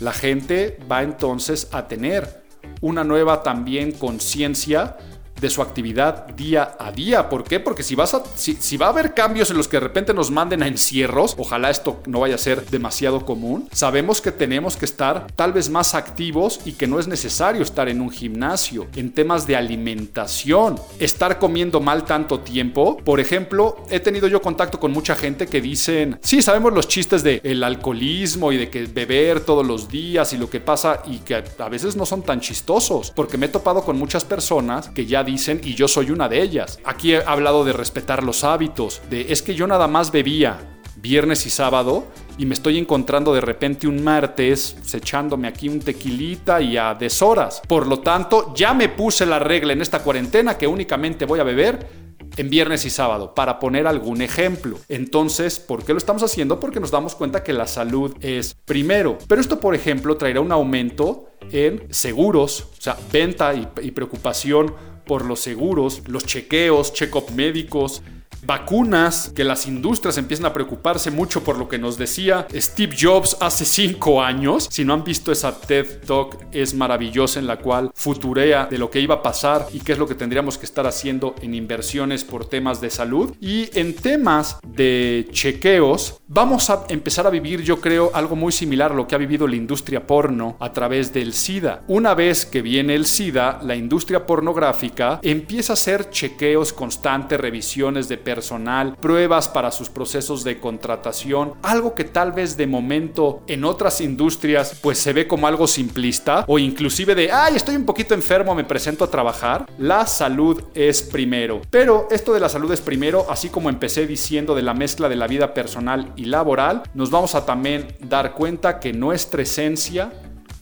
[0.00, 2.42] La gente va entonces a tener
[2.82, 4.96] una nueva también conciencia
[5.42, 7.28] de su actividad día a día.
[7.28, 7.60] ¿Por qué?
[7.60, 10.30] Porque si, vas a, si, va a haber cambios en los que de repente nos
[10.30, 14.84] manden a encierros, ojalá esto no vaya a ser demasiado común, sabemos que tenemos que
[14.84, 18.86] estar tal vez más activos y que no es necesario estar en un gimnasio.
[18.94, 24.78] En temas de alimentación, estar comiendo mal tanto tiempo, por ejemplo, he tenido yo contacto
[24.78, 29.40] con mucha gente que dicen, sí, sabemos los chistes de alcoholismo y de que beber
[29.40, 33.10] todos los días y lo que pasa y que a veces no son tan chistosos,
[33.10, 35.31] porque me he topado con muchas personas que ya dicen,
[35.62, 36.78] y yo soy una de ellas.
[36.84, 40.58] Aquí he hablado de respetar los hábitos, de es que yo nada más bebía
[40.96, 42.06] viernes y sábado
[42.38, 47.60] y me estoy encontrando de repente un martes echándome aquí un tequilita y a deshoras.
[47.66, 51.44] Por lo tanto, ya me puse la regla en esta cuarentena que únicamente voy a
[51.44, 52.02] beber
[52.36, 54.78] en viernes y sábado, para poner algún ejemplo.
[54.88, 56.58] Entonces, ¿por qué lo estamos haciendo?
[56.60, 59.18] Porque nos damos cuenta que la salud es primero.
[59.28, 64.74] Pero esto, por ejemplo, traerá un aumento en seguros, o sea, venta y, y preocupación
[65.04, 68.02] por los seguros, los chequeos, check-up médicos,
[68.42, 73.36] vacunas, que las industrias empiezan a preocuparse mucho por lo que nos decía Steve Jobs
[73.40, 74.68] hace cinco años.
[74.70, 78.90] Si no han visto esa TED Talk, es maravillosa en la cual futurea de lo
[78.90, 82.24] que iba a pasar y qué es lo que tendríamos que estar haciendo en inversiones
[82.24, 83.34] por temas de salud.
[83.40, 88.92] Y en temas de chequeos, vamos a empezar a vivir, yo creo, algo muy similar
[88.92, 91.82] a lo que ha vivido la industria porno a través del SIDA.
[91.88, 98.08] Una vez que viene el SIDA, la industria pornográfica empieza a hacer chequeos constantes, revisiones
[98.08, 103.62] de personal, pruebas para sus procesos de contratación, algo que tal vez de momento en
[103.62, 108.14] otras industrias pues se ve como algo simplista o inclusive de, ay, estoy un poquito
[108.14, 109.66] enfermo, me presento a trabajar.
[109.76, 111.60] La salud es primero.
[111.68, 115.16] Pero esto de la salud es primero, así como empecé diciendo de la mezcla de
[115.16, 120.10] la vida personal y laboral, nos vamos a también dar cuenta que nuestra esencia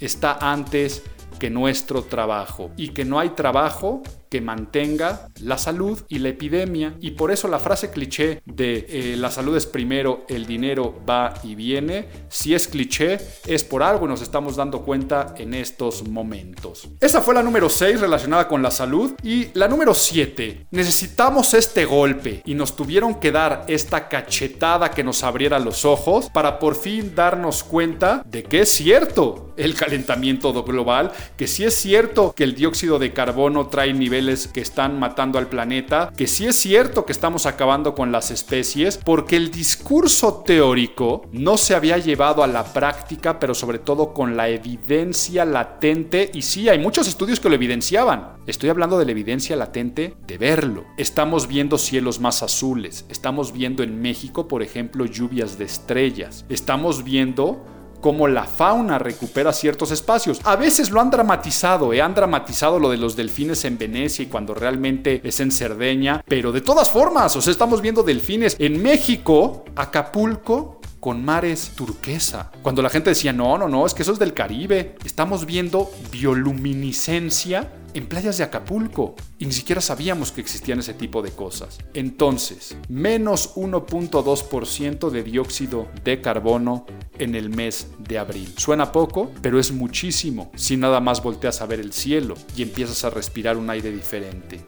[0.00, 1.04] está antes
[1.38, 6.94] que nuestro trabajo y que no hay trabajo que mantenga la salud y la epidemia.
[7.00, 11.34] Y por eso la frase cliché de eh, la salud es primero, el dinero va
[11.42, 16.06] y viene, si es cliché, es por algo y nos estamos dando cuenta en estos
[16.06, 16.88] momentos.
[17.00, 19.14] Esa fue la número 6 relacionada con la salud.
[19.22, 25.02] Y la número 7, necesitamos este golpe y nos tuvieron que dar esta cachetada que
[25.02, 30.52] nos abriera los ojos para por fin darnos cuenta de que es cierto el calentamiento
[30.62, 34.19] global, que sí es cierto que el dióxido de carbono trae niveles
[34.52, 38.98] que están matando al planeta, que sí es cierto que estamos acabando con las especies,
[38.98, 44.36] porque el discurso teórico no se había llevado a la práctica, pero sobre todo con
[44.36, 48.36] la evidencia latente, y sí, hay muchos estudios que lo evidenciaban.
[48.46, 50.84] Estoy hablando de la evidencia latente de verlo.
[50.96, 57.04] Estamos viendo cielos más azules, estamos viendo en México, por ejemplo, lluvias de estrellas, estamos
[57.04, 57.64] viendo
[58.00, 60.40] cómo la fauna recupera ciertos espacios.
[60.44, 62.00] A veces lo han dramatizado, ¿eh?
[62.00, 66.52] han dramatizado lo de los delfines en Venecia y cuando realmente es en Cerdeña, pero
[66.52, 72.52] de todas formas, o sea, estamos viendo delfines en México, Acapulco, con mares turquesa.
[72.62, 74.96] Cuando la gente decía, no, no, no, es que eso es del Caribe.
[75.02, 81.22] Estamos viendo bioluminiscencia en playas de Acapulco y ni siquiera sabíamos que existían ese tipo
[81.22, 81.78] de cosas.
[81.94, 86.86] Entonces, menos 1.2% de dióxido de carbono
[87.18, 88.52] en el mes de abril.
[88.56, 93.04] Suena poco, pero es muchísimo si nada más volteas a ver el cielo y empiezas
[93.04, 94.64] a respirar un aire diferente.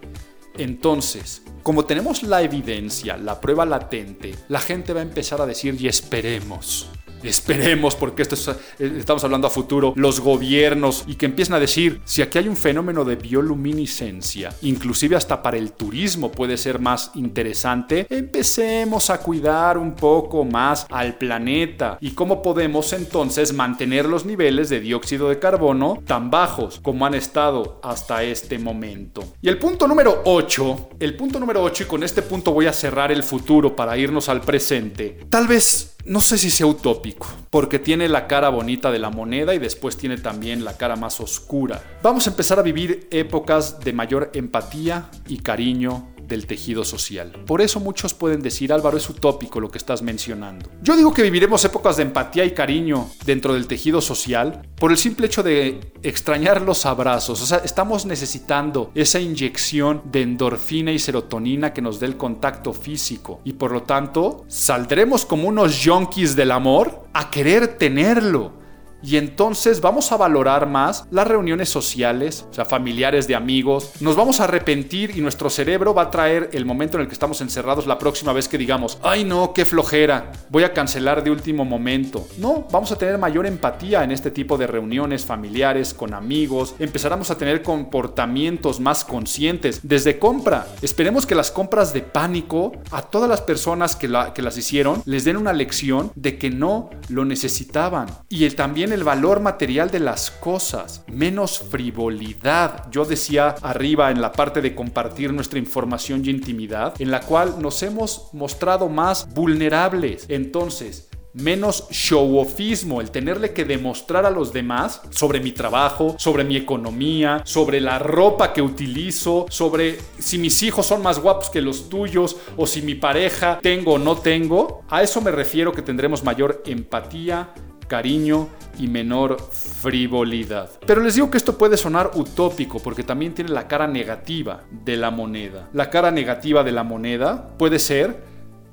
[0.59, 5.77] Entonces, como tenemos la evidencia, la prueba latente, la gente va a empezar a decir
[5.81, 6.91] y esperemos
[7.23, 8.37] esperemos, porque esto
[8.79, 12.49] eh, estamos hablando a futuro, los gobiernos y que empiecen a decir, si aquí hay
[12.49, 19.19] un fenómeno de bioluminiscencia, inclusive hasta para el turismo puede ser más interesante, empecemos a
[19.19, 25.29] cuidar un poco más al planeta y cómo podemos entonces mantener los niveles de dióxido
[25.29, 29.25] de carbono tan bajos como han estado hasta este momento.
[29.41, 32.73] Y el punto número 8, el punto número 8 y con este punto voy a
[32.73, 37.79] cerrar el futuro para irnos al presente, tal vez no sé si sea utópico, porque
[37.79, 41.83] tiene la cara bonita de la moneda y después tiene también la cara más oscura.
[42.03, 47.33] Vamos a empezar a vivir épocas de mayor empatía y cariño del tejido social.
[47.47, 50.71] Por eso muchos pueden decir, Álvaro, es utópico lo que estás mencionando.
[50.83, 54.97] Yo digo que viviremos épocas de empatía y cariño dentro del tejido social por el
[54.97, 57.43] simple hecho de extrañar los abrazos.
[57.43, 62.73] O sea, estamos necesitando esa inyección de endorfina y serotonina que nos dé el contacto
[62.73, 63.41] físico.
[63.45, 68.62] Y por lo tanto, saldremos como unos yonkis del amor a querer tenerlo
[69.03, 73.93] y entonces vamos a valorar más las reuniones sociales, o sea, familiares de amigos.
[74.01, 77.15] Nos vamos a arrepentir y nuestro cerebro va a traer el momento en el que
[77.15, 81.31] estamos encerrados la próxima vez que digamos, ay no, qué flojera, voy a cancelar de
[81.31, 82.27] último momento.
[82.39, 86.75] No, vamos a tener mayor empatía en este tipo de reuniones familiares, con amigos.
[86.79, 90.67] Empezaremos a tener comportamientos más conscientes desde compra.
[90.83, 95.37] Esperemos que las compras de pánico a todas las personas que, las hicieron les den
[95.37, 98.07] una lección de que no lo necesitaban.
[98.29, 102.91] Y también el valor material de las cosas, menos frivolidad.
[102.91, 107.57] Yo decía arriba en la parte de compartir nuestra información y intimidad, en la cual
[107.61, 110.27] nos hemos mostrado más vulnerables.
[110.29, 116.57] Entonces, menos show-offismo, el tenerle que demostrar a los demás sobre mi trabajo, sobre mi
[116.57, 121.89] economía, sobre la ropa que utilizo, sobre si mis hijos son más guapos que los
[121.89, 124.83] tuyos o si mi pareja tengo o no tengo.
[124.89, 127.55] A eso me refiero que tendremos mayor empatía,
[127.93, 130.71] cariño y menor frivolidad.
[130.87, 134.97] Pero les digo que esto puede sonar utópico porque también tiene la cara negativa de
[134.97, 135.69] la moneda.
[135.75, 138.25] La cara negativa de la moneda puede ser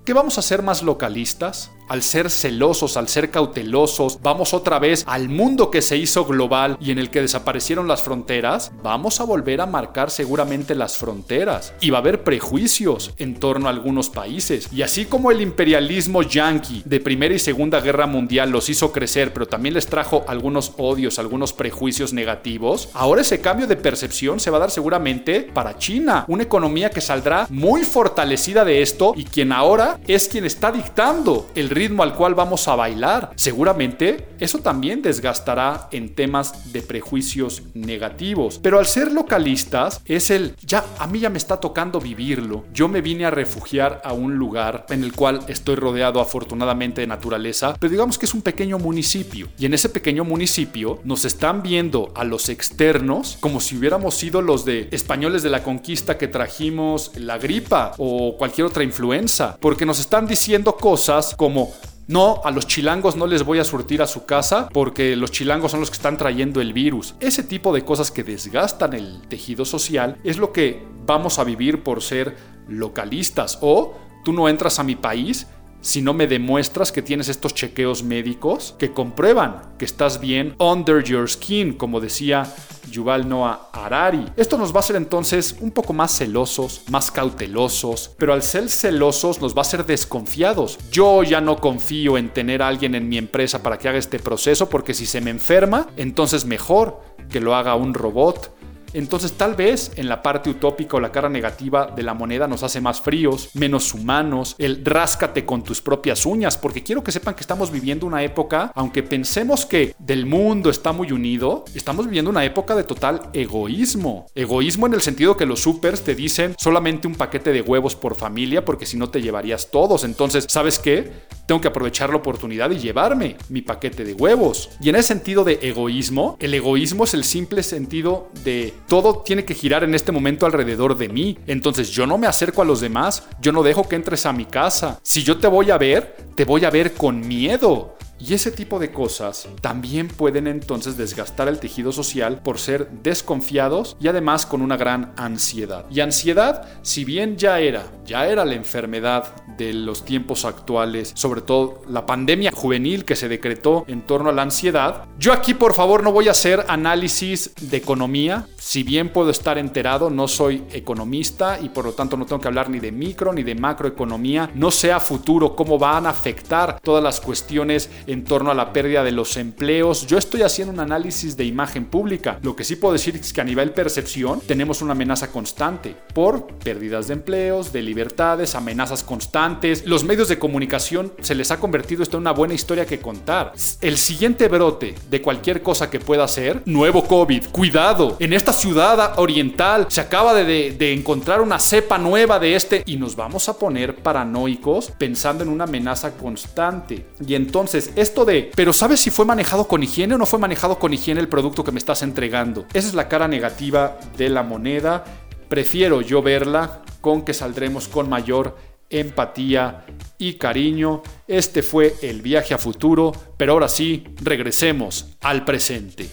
[0.06, 5.04] que vamos a ser más localistas, al ser celosos, al ser cautelosos, vamos otra vez
[5.08, 9.24] al mundo que se hizo global y en el que desaparecieron las fronteras, vamos a
[9.24, 14.10] volver a marcar seguramente las fronteras y va a haber prejuicios en torno a algunos
[14.10, 14.70] países.
[14.72, 19.34] Y así como el imperialismo yanqui de Primera y Segunda Guerra Mundial los hizo crecer,
[19.34, 24.52] pero también les trajo algunos odios, algunos prejuicios negativos, ahora ese cambio de percepción se
[24.52, 29.24] va a dar seguramente para China, una economía que saldrá muy fortalecida de esto y
[29.24, 33.32] quien ahora es quien está dictando el al cual vamos a bailar.
[33.36, 38.60] Seguramente eso también desgastará en temas de prejuicios negativos.
[38.62, 42.66] Pero al ser localistas es el, ya, a mí ya me está tocando vivirlo.
[42.74, 47.08] Yo me vine a refugiar a un lugar en el cual estoy rodeado afortunadamente de
[47.08, 49.48] naturaleza, pero digamos que es un pequeño municipio.
[49.58, 54.42] Y en ese pequeño municipio nos están viendo a los externos como si hubiéramos sido
[54.42, 59.86] los de españoles de la conquista que trajimos la gripa o cualquier otra influenza, porque
[59.86, 61.69] nos están diciendo cosas como
[62.10, 65.70] no, a los chilangos no les voy a surtir a su casa porque los chilangos
[65.70, 67.14] son los que están trayendo el virus.
[67.20, 71.84] Ese tipo de cosas que desgastan el tejido social es lo que vamos a vivir
[71.84, 72.36] por ser
[72.68, 73.60] localistas.
[73.62, 73.94] O
[74.26, 75.46] tú no entras a mi país
[75.82, 81.04] si no me demuestras que tienes estos chequeos médicos que comprueban que estás bien under
[81.04, 82.54] your skin, como decía
[82.92, 84.26] Yuval Noah Harari.
[84.36, 88.70] Esto nos va a hacer entonces un poco más celosos, más cautelosos, pero al ser
[88.70, 90.78] celosos nos va a hacer desconfiados.
[90.92, 94.20] Yo ya no confío en tener a alguien en mi empresa para que haga este
[94.20, 97.00] proceso porque si se me enferma, entonces mejor
[97.30, 98.59] que lo haga un robot
[98.94, 102.64] entonces tal vez en la parte utópica o la cara negativa de la moneda nos
[102.64, 107.36] hace más fríos, menos humanos, el ráscate con tus propias uñas, porque quiero que sepan
[107.36, 112.32] que estamos viviendo una época, aunque pensemos que del mundo está muy unido, estamos viviendo
[112.32, 114.28] una época de total egoísmo.
[114.36, 118.16] Egoísmo en el sentido que los supers te dicen solamente un paquete de huevos por
[118.16, 120.04] familia, porque si no te llevarías todos.
[120.04, 121.12] Entonces, ¿sabes qué?
[121.48, 124.70] Tengo que aprovechar la oportunidad y llevarme mi paquete de huevos.
[124.82, 129.46] Y en ese sentido de egoísmo, el egoísmo es el simple sentido de todo tiene
[129.46, 131.38] que girar en este momento alrededor de mí.
[131.48, 134.46] Entonces yo no me acerco a los demás, yo no dejo que entres a mi
[134.46, 135.00] casa.
[135.04, 137.98] Si yo te voy a ver, te voy a ver con miedo.
[138.22, 143.96] Y ese tipo de cosas también pueden entonces desgastar el tejido social por ser desconfiados
[144.02, 145.86] y además con una gran ansiedad.
[145.90, 151.42] Y ansiedad, si bien ya era, ya era la enfermedad de los tiempos actuales, sobre
[151.42, 155.74] todo la pandemia juvenil que se decretó en torno a la ansiedad, yo aquí por
[155.74, 160.64] favor no voy a hacer análisis de economía, si bien puedo estar enterado, no soy
[160.72, 164.52] economista y por lo tanto no tengo que hablar ni de micro ni de macroeconomía,
[164.54, 168.72] no sé a futuro cómo van a afectar todas las cuestiones en torno a la
[168.72, 170.06] pérdida de los empleos.
[170.06, 172.38] Yo estoy haciendo un análisis de imagen pública.
[172.44, 176.46] Lo que sí puedo decir es que a nivel percepción tenemos una amenaza constante por
[176.46, 179.84] pérdidas de empleos, de libertades, amenazas constantes.
[179.88, 183.52] Los medios de comunicación se les ha convertido esto en una buena historia que contar.
[183.82, 187.48] El siguiente brote de cualquier cosa que pueda ser, nuevo COVID.
[187.48, 192.98] Cuidado, en esta ciudad oriental se acaba de, encontrar una cepa nueva de este y
[192.98, 197.06] nos vamos a poner paranoicos pensando en una amenaza constante.
[197.26, 200.78] Y entonces esto de, pero ¿sabes si fue manejado con higiene o no fue manejado
[200.78, 202.66] con higiene el producto que me estás entregando?
[202.74, 205.06] Esa es la cara negativa de la moneda.
[205.48, 208.58] Prefiero yo verla con que saldremos con mayor
[208.90, 209.86] empatía
[210.18, 211.02] y cariño.
[211.28, 216.10] Este fue el viaje a futuro, pero ahora sí, regresemos al presente.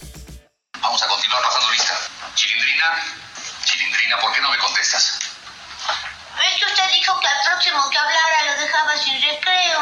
[0.81, 1.41] Vamos a continuar
[4.15, 5.19] ¿por qué no me contestas?
[6.47, 9.79] Es que usted dijo que al próximo que hablara lo dejaba sin recreo.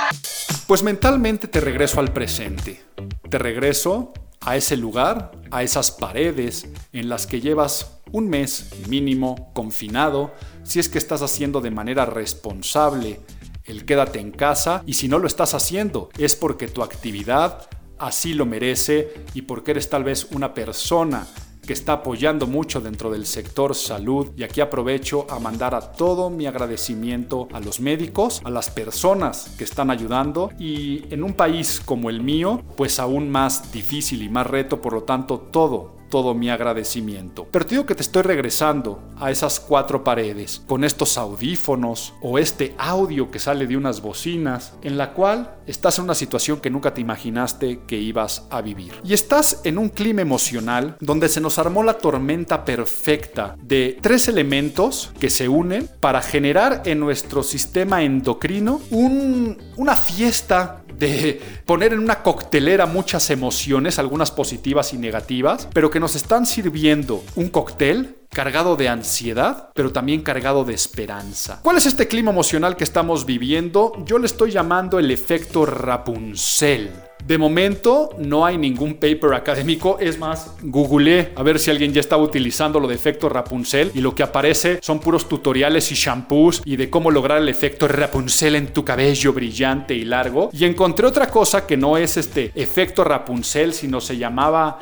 [0.68, 2.84] Pues mentalmente te regreso al presente.
[3.30, 9.52] Te regreso a ese lugar, a esas paredes en las que llevas un mes mínimo
[9.54, 13.20] confinado, si es que estás haciendo de manera responsable
[13.66, 17.68] el quédate en casa y si no lo estás haciendo es porque tu actividad
[17.98, 21.28] así lo merece y porque eres tal vez una persona
[21.66, 24.32] que está apoyando mucho dentro del sector salud.
[24.38, 29.56] Y aquí aprovecho a mandar a todo mi agradecimiento a los médicos, a las personas
[29.58, 30.52] que están ayudando.
[30.60, 34.94] Y en un país como el mío, pues aún más difícil y más reto, por
[34.94, 37.48] lo tanto todo, todo mi agradecimiento.
[37.52, 42.40] Pero te digo que te estoy regresando a esas cuatro paredes con estos audífonos o
[42.40, 46.70] este audio que sale de unas bocinas en la cual estás en una situación que
[46.70, 48.94] nunca te imaginaste que ibas a vivir.
[49.04, 54.28] Y estás en un clima emocional donde se nos armó la tormenta perfecta de tres
[54.28, 61.94] elementos que se unen para generar en nuestro sistema endocrino un, una fiesta de poner
[61.94, 67.50] en una coctelera muchas emociones, algunas positivas y negativas, pero que nos están sirviendo un
[67.50, 71.60] cóctel cargado de ansiedad, pero también cargado de esperanza.
[71.62, 73.94] ¿Cuál es este clima emocional que estamos viviendo?
[74.06, 76.92] Yo le estoy llamando el efecto Rapunzel.
[77.26, 82.02] De momento no hay ningún paper académico, es más, googleé a ver si alguien ya
[82.02, 86.62] estaba utilizando lo de efecto Rapunzel y lo que aparece son puros tutoriales y shampoos
[86.66, 90.52] y de cómo lograr el efecto Rapunzel en tu cabello brillante y largo.
[90.54, 94.78] Y encontré otra cosa que no es este efecto Rapunzel, sino se llamaba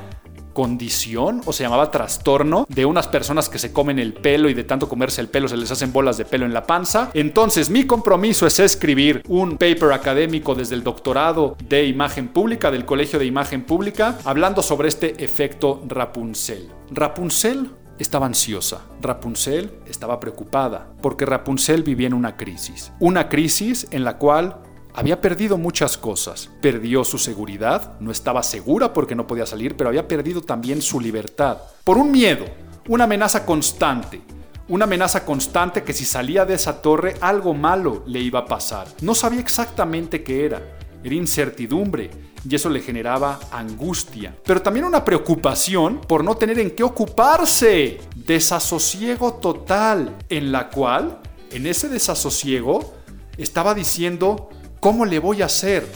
[0.54, 4.64] condición o se llamaba trastorno de unas personas que se comen el pelo y de
[4.64, 7.10] tanto comerse el pelo se les hacen bolas de pelo en la panza.
[7.14, 12.86] Entonces mi compromiso es escribir un paper académico desde el doctorado de imagen pública del
[12.86, 16.70] Colegio de Imagen Pública hablando sobre este efecto Rapunzel.
[16.92, 22.92] Rapunzel estaba ansiosa, Rapunzel estaba preocupada, porque Rapunzel vivía en una crisis.
[23.00, 24.58] Una crisis en la cual
[24.94, 26.50] había perdido muchas cosas.
[26.62, 31.00] Perdió su seguridad, no estaba segura porque no podía salir, pero había perdido también su
[31.00, 31.58] libertad.
[31.84, 32.46] Por un miedo,
[32.88, 34.22] una amenaza constante.
[34.70, 38.88] Una amenaza constante que si salía de esa torre algo malo le iba a pasar.
[39.02, 40.62] No sabía exactamente qué era.
[41.04, 42.10] Era incertidumbre
[42.48, 44.36] y eso le generaba angustia.
[44.46, 48.00] Pero también una preocupación por no tener en qué ocuparse.
[48.16, 51.20] Desasosiego total en la cual,
[51.52, 52.94] en ese desasosiego,
[53.38, 54.50] estaba diciendo,
[54.84, 55.88] ¿Cómo le voy a hacer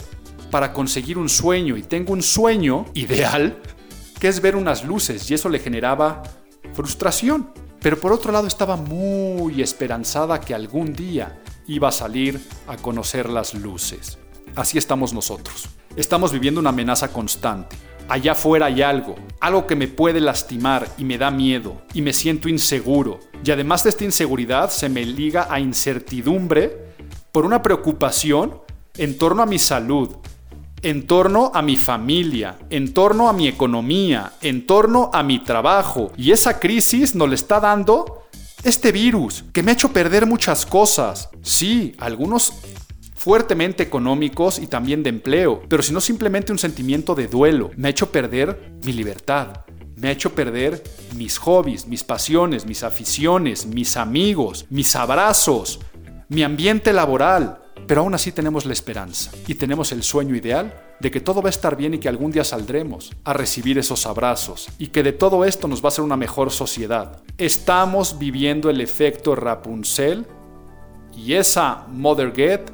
[0.50, 1.76] para conseguir un sueño?
[1.76, 3.60] Y tengo un sueño ideal,
[4.18, 6.22] que es ver unas luces, y eso le generaba
[6.72, 7.50] frustración.
[7.82, 13.28] Pero por otro lado estaba muy esperanzada que algún día iba a salir a conocer
[13.28, 14.16] las luces.
[14.56, 15.68] Así estamos nosotros.
[15.94, 17.76] Estamos viviendo una amenaza constante.
[18.08, 22.14] Allá afuera hay algo, algo que me puede lastimar y me da miedo y me
[22.14, 23.20] siento inseguro.
[23.44, 26.94] Y además de esta inseguridad se me liga a incertidumbre
[27.32, 28.66] por una preocupación
[28.98, 30.10] en torno a mi salud,
[30.82, 36.12] en torno a mi familia, en torno a mi economía, en torno a mi trabajo.
[36.16, 38.28] Y esa crisis nos le está dando
[38.64, 41.30] este virus que me ha hecho perder muchas cosas.
[41.42, 42.52] Sí, algunos
[43.14, 47.70] fuertemente económicos y también de empleo, pero si no simplemente un sentimiento de duelo.
[47.76, 49.64] Me ha hecho perder mi libertad.
[49.96, 50.84] Me ha hecho perder
[51.16, 55.80] mis hobbies, mis pasiones, mis aficiones, mis amigos, mis abrazos,
[56.28, 57.60] mi ambiente laboral.
[57.88, 61.48] Pero aún así tenemos la esperanza y tenemos el sueño ideal de que todo va
[61.48, 65.12] a estar bien y que algún día saldremos a recibir esos abrazos y que de
[65.12, 67.22] todo esto nos va a ser una mejor sociedad.
[67.38, 70.26] Estamos viviendo el efecto Rapunzel
[71.16, 72.70] y esa Mother Get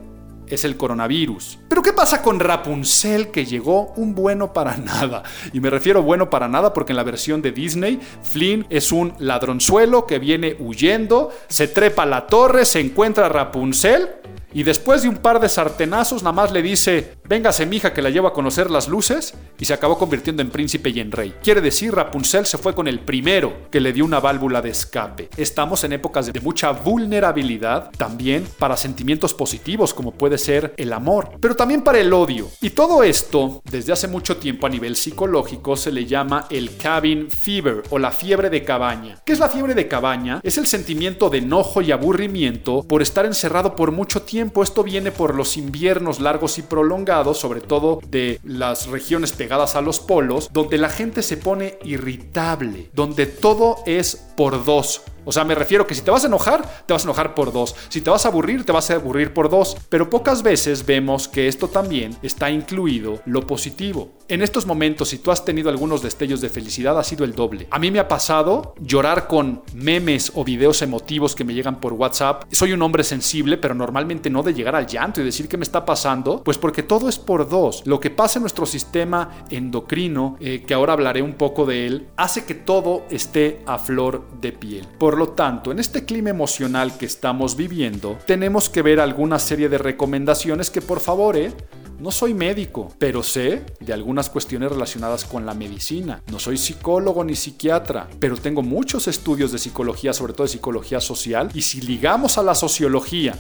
[0.48, 1.60] es el coronavirus.
[1.68, 5.22] Pero ¿qué pasa con Rapunzel que llegó un bueno para nada?
[5.52, 9.14] Y me refiero bueno para nada porque en la versión de Disney, Flynn es un
[9.20, 14.08] ladronzuelo que viene huyendo, se trepa a la torre, se encuentra a Rapunzel
[14.54, 18.10] y después de un par de sartenazos, nada más le dice: Véngase, mija, que la
[18.10, 19.34] llevo a conocer las luces.
[19.58, 21.34] Y se acabó convirtiendo en príncipe y en rey.
[21.42, 25.28] Quiere decir, Rapunzel se fue con el primero que le dio una válvula de escape.
[25.36, 31.30] Estamos en épocas de mucha vulnerabilidad también para sentimientos positivos, como puede ser el amor,
[31.40, 32.48] pero también para el odio.
[32.60, 37.30] Y todo esto, desde hace mucho tiempo a nivel psicológico, se le llama el cabin
[37.30, 39.18] fever o la fiebre de cabaña.
[39.24, 40.40] ¿Qué es la fiebre de cabaña?
[40.42, 45.10] Es el sentimiento de enojo y aburrimiento por estar encerrado por mucho tiempo esto viene
[45.12, 50.50] por los inviernos largos y prolongados, sobre todo de las regiones pegadas a los polos,
[50.52, 55.02] donde la gente se pone irritable, donde todo es por dos.
[55.24, 57.52] O sea, me refiero que si te vas a enojar, te vas a enojar por
[57.52, 57.74] dos.
[57.88, 59.76] Si te vas a aburrir, te vas a aburrir por dos.
[59.88, 64.12] Pero pocas veces vemos que esto también está incluido lo positivo.
[64.26, 67.66] En estos momentos, si tú has tenido algunos destellos de felicidad, ha sido el doble.
[67.70, 71.92] A mí me ha pasado llorar con memes o videos emotivos que me llegan por
[71.92, 72.44] WhatsApp.
[72.50, 75.64] Soy un hombre sensible, pero normalmente no de llegar al llanto y decir qué me
[75.64, 77.82] está pasando, pues porque todo es por dos.
[77.84, 82.08] Lo que pasa en nuestro sistema endocrino, eh, que ahora hablaré un poco de él,
[82.16, 84.88] hace que todo esté a flor de piel.
[84.98, 89.38] Por por lo tanto, en este clima emocional que estamos viviendo, tenemos que ver alguna
[89.38, 91.52] serie de recomendaciones que por favor, eh,
[92.00, 96.20] no soy médico, pero sé de algunas cuestiones relacionadas con la medicina.
[96.32, 101.00] No soy psicólogo ni psiquiatra, pero tengo muchos estudios de psicología, sobre todo de psicología
[101.00, 103.36] social, y si ligamos a la sociología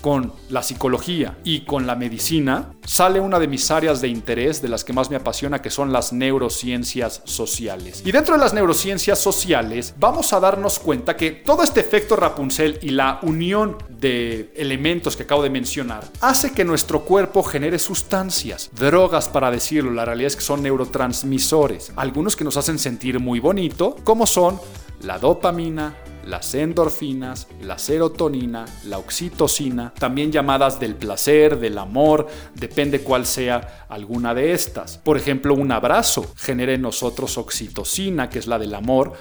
[0.00, 4.68] con la psicología y con la medicina, sale una de mis áreas de interés, de
[4.68, 8.02] las que más me apasiona, que son las neurociencias sociales.
[8.04, 12.78] Y dentro de las neurociencias sociales, vamos a darnos cuenta que todo este efecto Rapunzel
[12.82, 18.70] y la unión de elementos que acabo de mencionar hace que nuestro cuerpo genere sustancias,
[18.78, 23.40] drogas para decirlo, la realidad es que son neurotransmisores, algunos que nos hacen sentir muy
[23.40, 24.60] bonito, como son
[25.02, 25.94] la dopamina,
[26.26, 33.86] las endorfinas, la serotonina, la oxitocina, también llamadas del placer, del amor, depende cuál sea
[33.88, 34.98] alguna de estas.
[34.98, 39.14] Por ejemplo, un abrazo genera en nosotros oxitocina, que es la del amor,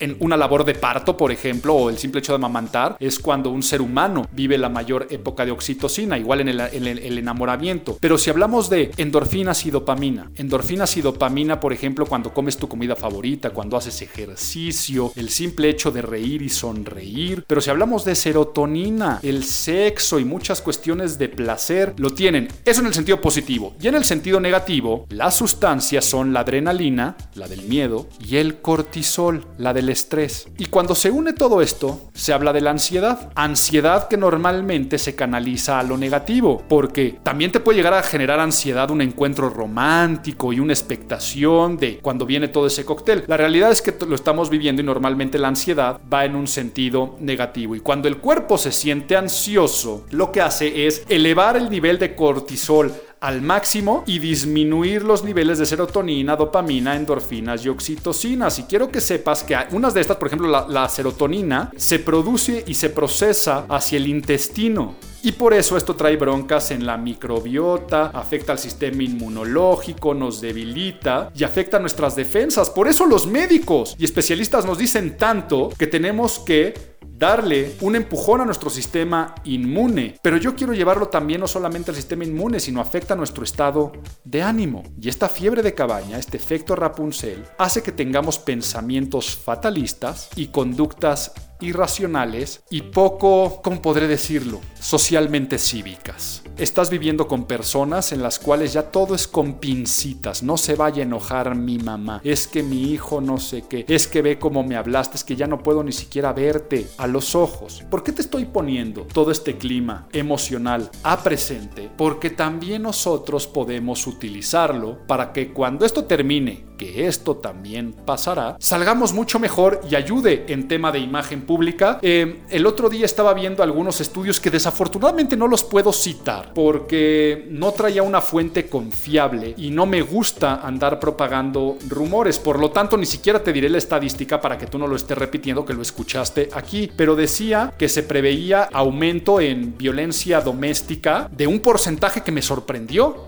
[0.00, 3.50] en una labor de parto, por ejemplo, o el simple hecho de amamantar, es cuando
[3.50, 7.98] un ser humano vive la mayor época de oxitocina, igual en el, el enamoramiento.
[8.00, 12.68] Pero si hablamos de endorfinas y dopamina, endorfinas y dopamina, por ejemplo, cuando comes tu
[12.68, 17.44] comida favorita, cuando haces ejercicio, el simple hecho de reír y sonreír.
[17.46, 22.48] Pero si hablamos de serotonina, el sexo y muchas cuestiones de placer, lo tienen.
[22.64, 23.74] Eso en el sentido positivo.
[23.80, 28.60] Y en el sentido negativo, las sustancias son la adrenalina, la del miedo, y el
[28.60, 30.48] cortisol, la del estrés.
[30.58, 33.30] Y cuando se une todo esto, se habla de la ansiedad.
[33.34, 38.40] Ansiedad que normalmente se canaliza a lo negativo, porque también te puede llegar a generar
[38.40, 43.24] ansiedad un encuentro romántico y una expectación de cuando viene todo ese cóctel.
[43.26, 47.16] La realidad es que lo estamos viviendo y normalmente la ansiedad va en un sentido
[47.20, 47.74] negativo.
[47.74, 52.14] Y cuando el cuerpo se siente ansioso, lo que hace es elevar el nivel de
[52.14, 58.58] cortisol al máximo y disminuir los niveles de serotonina, dopamina, endorfinas y oxitocinas.
[58.58, 62.64] Y quiero que sepas que unas de estas, por ejemplo, la, la serotonina, se produce
[62.66, 64.96] y se procesa hacia el intestino.
[65.22, 71.30] Y por eso esto trae broncas en la microbiota, afecta al sistema inmunológico, nos debilita
[71.34, 72.70] y afecta nuestras defensas.
[72.70, 76.89] Por eso los médicos y especialistas nos dicen tanto que tenemos que
[77.20, 80.18] darle un empujón a nuestro sistema inmune.
[80.22, 83.92] Pero yo quiero llevarlo también no solamente al sistema inmune, sino afecta a nuestro estado
[84.24, 84.82] de ánimo.
[84.98, 91.32] Y esta fiebre de cabaña, este efecto Rapunzel, hace que tengamos pensamientos fatalistas y conductas
[91.60, 96.42] irracionales y poco, ¿cómo podré decirlo?, socialmente cívicas.
[96.60, 100.42] Estás viviendo con personas en las cuales ya todo es con pincitas.
[100.42, 102.20] No se vaya a enojar mi mamá.
[102.22, 103.86] Es que mi hijo no sé qué.
[103.88, 105.16] Es que ve cómo me hablaste.
[105.16, 107.82] Es que ya no puedo ni siquiera verte a los ojos.
[107.90, 111.90] ¿Por qué te estoy poniendo todo este clima emocional a presente?
[111.96, 119.12] Porque también nosotros podemos utilizarlo para que cuando esto termine, que esto también pasará, salgamos
[119.12, 121.98] mucho mejor y ayude en tema de imagen pública.
[122.00, 127.46] Eh, el otro día estaba viendo algunos estudios que desafortunadamente no los puedo citar porque
[127.50, 132.38] no traía una fuente confiable y no me gusta andar propagando rumores.
[132.38, 135.18] Por lo tanto, ni siquiera te diré la estadística para que tú no lo estés
[135.18, 136.90] repitiendo que lo escuchaste aquí.
[136.96, 143.26] Pero decía que se preveía aumento en violencia doméstica de un porcentaje que me sorprendió.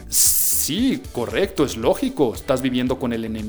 [0.63, 3.42] Sí, correcto, es lógico, estás viviendo con el enemigo,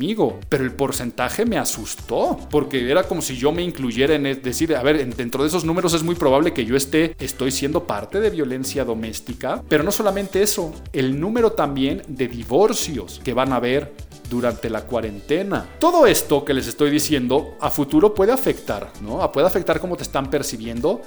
[0.49, 4.83] pero el porcentaje me asustó, porque era como si yo me incluyera en decir, a
[4.83, 8.29] ver, dentro de esos números es muy probable que yo esté, estoy siendo parte de
[8.29, 13.93] violencia doméstica, pero no solamente eso, el número también de divorcios que van a haber
[14.29, 15.65] durante la cuarentena.
[15.79, 19.31] Todo esto que les estoy diciendo a futuro puede afectar, ¿no?
[19.31, 21.01] Puede afectar cómo te están percibiendo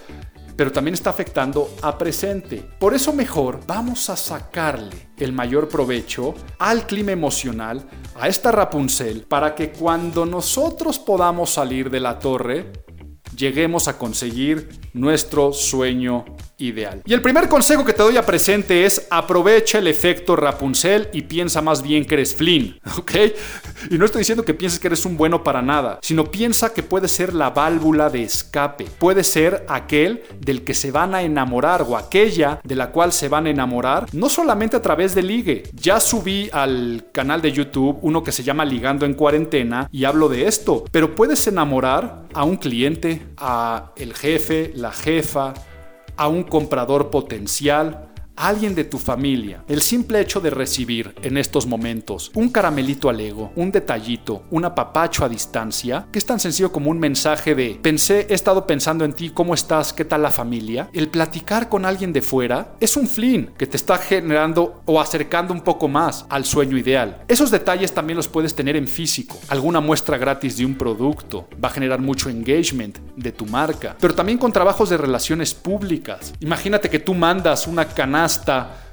[0.56, 2.66] pero también está afectando a presente.
[2.78, 7.86] Por eso mejor vamos a sacarle el mayor provecho al clima emocional,
[8.18, 12.72] a esta Rapunzel, para que cuando nosotros podamos salir de la torre,
[13.36, 16.24] lleguemos a conseguir nuestro sueño
[16.58, 17.02] ideal.
[17.04, 21.22] Y el primer consejo que te doy a presente es aprovecha el efecto Rapunzel y
[21.22, 23.12] piensa más bien que eres Flynn, ¿ok?
[23.90, 26.82] Y no estoy diciendo que pienses que eres un bueno para nada, sino piensa que
[26.82, 31.82] puede ser la válvula de escape, puede ser aquel del que se van a enamorar
[31.82, 35.64] o aquella de la cual se van a enamorar, no solamente a través de ligue.
[35.74, 40.28] Ya subí al canal de YouTube uno que se llama Ligando en cuarentena y hablo
[40.28, 45.54] de esto, pero puedes enamorar a un cliente, a el jefe, la jefa,
[46.16, 48.05] a un comprador potencial,
[48.36, 49.64] alguien de tu familia.
[49.66, 54.64] El simple hecho de recibir en estos momentos un caramelito al ego, un detallito, un
[54.64, 59.04] apapacho a distancia, que es tan sencillo como un mensaje de pensé, he estado pensando
[59.04, 59.92] en ti, ¿cómo estás?
[59.92, 60.90] ¿Qué tal la familia?
[60.92, 65.54] El platicar con alguien de fuera es un flin que te está generando o acercando
[65.54, 67.22] un poco más al sueño ideal.
[67.28, 69.38] Esos detalles también los puedes tener en físico.
[69.48, 74.14] Alguna muestra gratis de un producto va a generar mucho engagement de tu marca, pero
[74.14, 76.34] también con trabajos de relaciones públicas.
[76.40, 78.25] Imagínate que tú mandas una canasta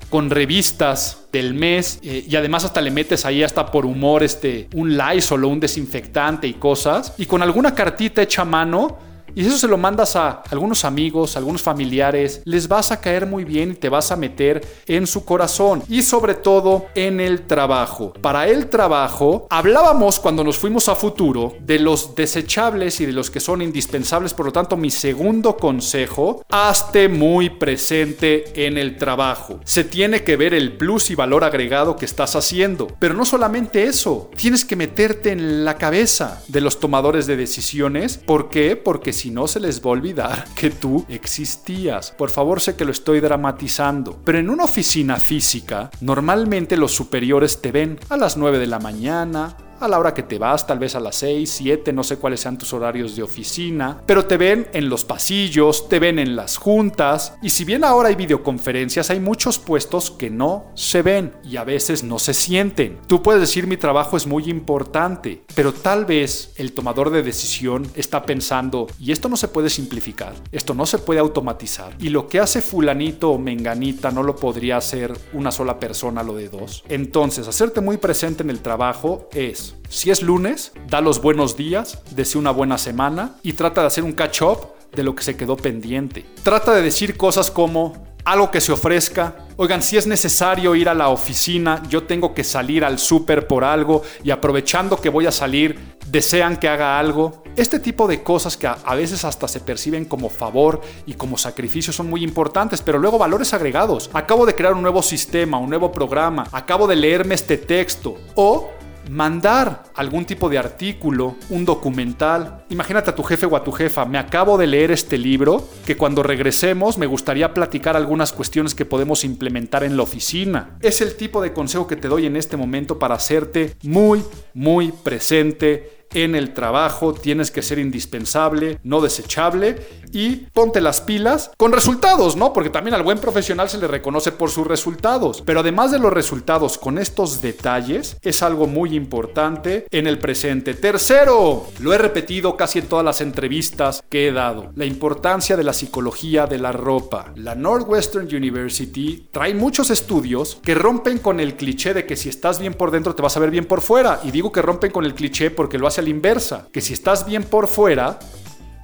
[0.09, 4.69] con revistas del mes eh, y además hasta le metes ahí hasta por humor este
[4.75, 8.99] un Lysol o un desinfectante y cosas y con alguna cartita hecha a mano
[9.35, 13.43] y eso se lo mandas a algunos amigos, algunos familiares, les vas a caer muy
[13.43, 15.83] bien y te vas a meter en su corazón.
[15.89, 18.13] Y sobre todo en el trabajo.
[18.21, 23.29] Para el trabajo, hablábamos cuando nos fuimos a futuro de los desechables y de los
[23.29, 24.33] que son indispensables.
[24.33, 29.59] Por lo tanto, mi segundo consejo, hazte muy presente en el trabajo.
[29.63, 32.87] Se tiene que ver el plus y valor agregado que estás haciendo.
[32.99, 38.17] Pero no solamente eso, tienes que meterte en la cabeza de los tomadores de decisiones.
[38.17, 38.75] ¿Por qué?
[38.75, 42.11] Porque si si no se les va a olvidar que tú existías.
[42.11, 47.61] Por favor, sé que lo estoy dramatizando, pero en una oficina física, normalmente los superiores
[47.61, 50.79] te ven a las 9 de la mañana, a la hora que te vas, tal
[50.79, 54.37] vez a las 6, 7, no sé cuáles sean tus horarios de oficina, pero te
[54.37, 59.09] ven en los pasillos, te ven en las juntas, y si bien ahora hay videoconferencias,
[59.09, 62.99] hay muchos puestos que no se ven y a veces no se sienten.
[63.07, 67.87] Tú puedes decir mi trabajo es muy importante, pero tal vez el tomador de decisión
[67.95, 72.27] está pensando, y esto no se puede simplificar, esto no se puede automatizar, y lo
[72.27, 76.83] que hace fulanito o menganita no lo podría hacer una sola persona, lo de dos.
[76.87, 81.99] Entonces, hacerte muy presente en el trabajo es, si es lunes, da los buenos días,
[82.11, 85.55] desea una buena semana y trata de hacer un catch-up de lo que se quedó
[85.55, 86.25] pendiente.
[86.43, 89.35] Trata de decir cosas como algo que se ofrezca.
[89.57, 93.63] Oigan, si es necesario ir a la oficina, yo tengo que salir al súper por
[93.63, 97.43] algo y aprovechando que voy a salir, desean que haga algo.
[97.55, 101.37] Este tipo de cosas que a, a, veces hasta se perciben como favor y como
[101.37, 104.09] sacrificio son muy importantes, pero luego valores agregados.
[104.13, 108.71] Acabo de crear un nuevo sistema, un nuevo programa, acabo de leerme este texto o
[109.09, 112.65] mandar algún tipo de artículo, un documental.
[112.69, 115.97] Imagínate a tu jefe o a tu jefa, me acabo de leer este libro, que
[115.97, 120.77] cuando regresemos me gustaría platicar algunas cuestiones que podemos implementar en la oficina.
[120.81, 124.23] Es el tipo de consejo que te doy en este momento para hacerte muy,
[124.53, 129.77] muy presente en el trabajo, tienes que ser indispensable, no desechable
[130.11, 132.53] y ponte las pilas con resultados, ¿no?
[132.53, 135.41] Porque también al buen profesional se le reconoce por sus resultados.
[135.45, 140.75] Pero además de los resultados con estos detalles, es algo muy importante en el presente.
[140.75, 145.63] Tercero, lo he repetido casi en todas las entrevistas que he dado, la importancia de
[145.63, 147.33] la psicología de la ropa.
[147.35, 152.59] La Northwestern University trae muchos estudios que rompen con el cliché de que si estás
[152.59, 154.21] bien por dentro te vas a ver bien por fuera.
[154.23, 157.25] Y digo que rompen con el cliché porque lo hace la inversa, que si estás
[157.25, 158.19] bien por fuera,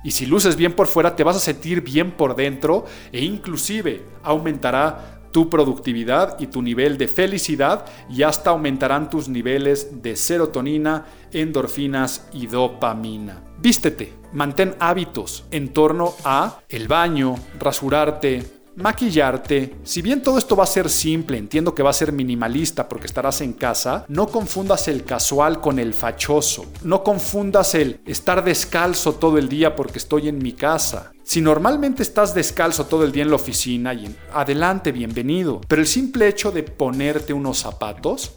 [0.03, 4.01] y si luces bien por fuera, te vas a sentir bien por dentro e inclusive
[4.23, 11.05] aumentará tu productividad y tu nivel de felicidad y hasta aumentarán tus niveles de serotonina,
[11.31, 13.43] endorfinas y dopamina.
[13.59, 19.75] Vístete, mantén hábitos en torno a el baño, rasurarte, maquillarte.
[19.83, 23.07] Si bien todo esto va a ser simple, entiendo que va a ser minimalista porque
[23.07, 26.65] estarás en casa, no confundas el casual con el fachoso.
[26.83, 31.11] No confundas el estar descalzo todo el día porque estoy en mi casa.
[31.23, 35.61] Si normalmente estás descalzo todo el día en la oficina y en, adelante, bienvenido.
[35.67, 38.33] Pero el simple hecho de ponerte unos zapatos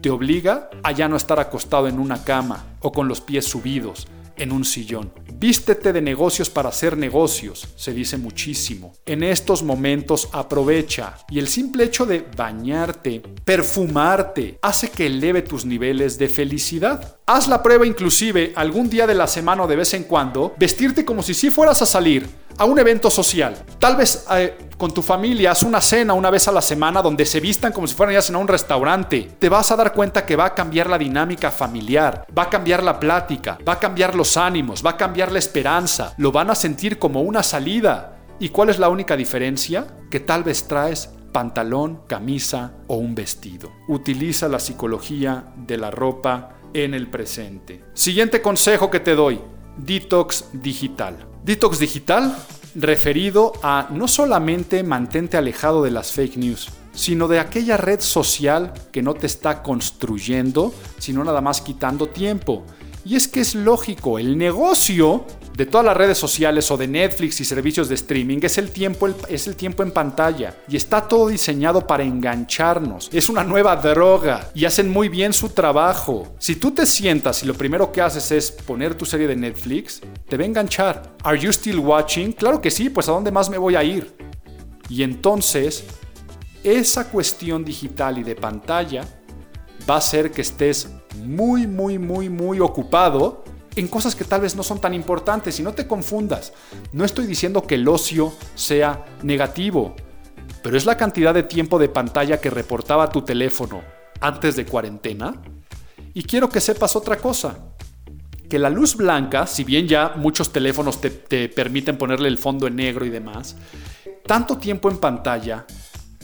[0.00, 4.06] te obliga a ya no estar acostado en una cama o con los pies subidos
[4.36, 5.12] en un sillón.
[5.34, 8.92] Vístete de negocios para hacer negocios, se dice muchísimo.
[9.06, 15.64] En estos momentos aprovecha y el simple hecho de bañarte, perfumarte, hace que eleve tus
[15.64, 17.18] niveles de felicidad.
[17.26, 21.04] Haz la prueba inclusive algún día de la semana o de vez en cuando, vestirte
[21.04, 23.56] como si sí fueras a salir a un evento social.
[23.78, 27.26] Tal vez eh, con tu familia haz una cena una vez a la semana donde
[27.26, 29.30] se vistan como si fueran ya a un restaurante.
[29.38, 32.82] Te vas a dar cuenta que va a cambiar la dinámica familiar, va a cambiar
[32.82, 36.14] la plática, va a cambiar los ánimos, va a cambiar la esperanza.
[36.16, 38.16] Lo van a sentir como una salida.
[38.40, 39.86] ¿Y cuál es la única diferencia?
[40.10, 43.72] Que tal vez traes pantalón, camisa o un vestido.
[43.88, 47.84] Utiliza la psicología de la ropa en el presente.
[47.94, 49.40] Siguiente consejo que te doy.
[49.76, 51.33] Detox digital.
[51.44, 52.34] Detox digital
[52.74, 58.72] referido a no solamente mantente alejado de las fake news, sino de aquella red social
[58.90, 62.64] que no te está construyendo, sino nada más quitando tiempo.
[63.04, 65.26] Y es que es lógico, el negocio
[65.56, 69.08] de todas las redes sociales o de Netflix y servicios de streaming es el tiempo,
[69.28, 73.08] es el tiempo en pantalla y está todo diseñado para engancharnos.
[73.12, 76.34] Es una nueva droga y hacen muy bien su trabajo.
[76.40, 80.00] Si tú te sientas y lo primero que haces es poner tu serie de Netflix,
[80.28, 81.14] te va a enganchar.
[81.22, 82.32] ¿Are you still watching?
[82.32, 84.12] Claro que sí, pues ¿a dónde más me voy a ir?
[84.88, 85.84] Y entonces,
[86.64, 89.02] esa cuestión digital y de pantalla
[89.88, 90.88] va a hacer que estés
[91.22, 93.44] muy, muy, muy, muy ocupado
[93.76, 96.52] en cosas que tal vez no son tan importantes y no te confundas.
[96.92, 99.94] No estoy diciendo que el ocio sea negativo,
[100.62, 103.82] pero es la cantidad de tiempo de pantalla que reportaba tu teléfono
[104.20, 105.34] antes de cuarentena.
[106.14, 107.58] Y quiero que sepas otra cosa,
[108.48, 112.66] que la luz blanca, si bien ya muchos teléfonos te, te permiten ponerle el fondo
[112.66, 113.56] en negro y demás,
[114.26, 115.66] tanto tiempo en pantalla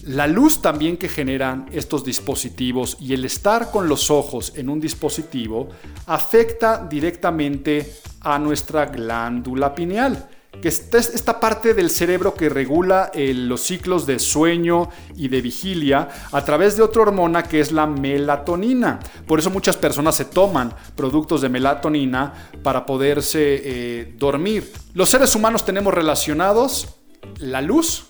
[0.05, 4.81] la luz también que generan estos dispositivos y el estar con los ojos en un
[4.81, 5.69] dispositivo
[6.07, 10.29] afecta directamente a nuestra glándula pineal,
[10.61, 15.41] que es esta parte del cerebro que regula eh, los ciclos de sueño y de
[15.41, 19.01] vigilia a través de otra hormona que es la melatonina.
[19.27, 24.73] Por eso muchas personas se toman productos de melatonina para poderse eh, dormir.
[24.95, 26.97] Los seres humanos tenemos relacionados
[27.39, 28.07] la luz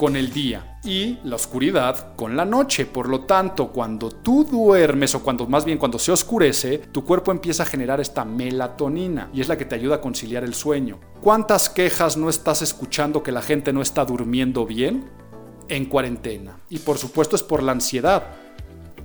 [0.00, 2.86] con el día y la oscuridad con la noche.
[2.86, 7.32] Por lo tanto, cuando tú duermes o cuando más bien cuando se oscurece, tu cuerpo
[7.32, 10.98] empieza a generar esta melatonina y es la que te ayuda a conciliar el sueño.
[11.20, 15.10] ¿Cuántas quejas no estás escuchando que la gente no está durmiendo bien?
[15.68, 16.56] En cuarentena.
[16.70, 18.24] Y por supuesto es por la ansiedad.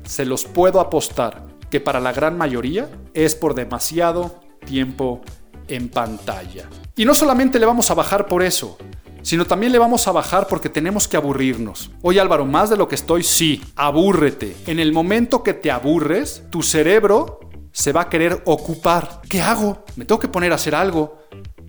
[0.06, 5.20] Se los puedo apostar que para la gran mayoría es por demasiado tiempo
[5.68, 6.70] en pantalla.
[6.96, 8.78] Y no solamente le vamos a bajar por eso,
[9.26, 11.90] sino también le vamos a bajar porque tenemos que aburrirnos.
[12.04, 14.56] Oye Álvaro, más de lo que estoy, sí, abúrrete.
[14.68, 17.40] En el momento que te aburres, tu cerebro
[17.72, 19.22] se va a querer ocupar.
[19.28, 19.84] ¿Qué hago?
[19.96, 21.18] Me tengo que poner a hacer algo.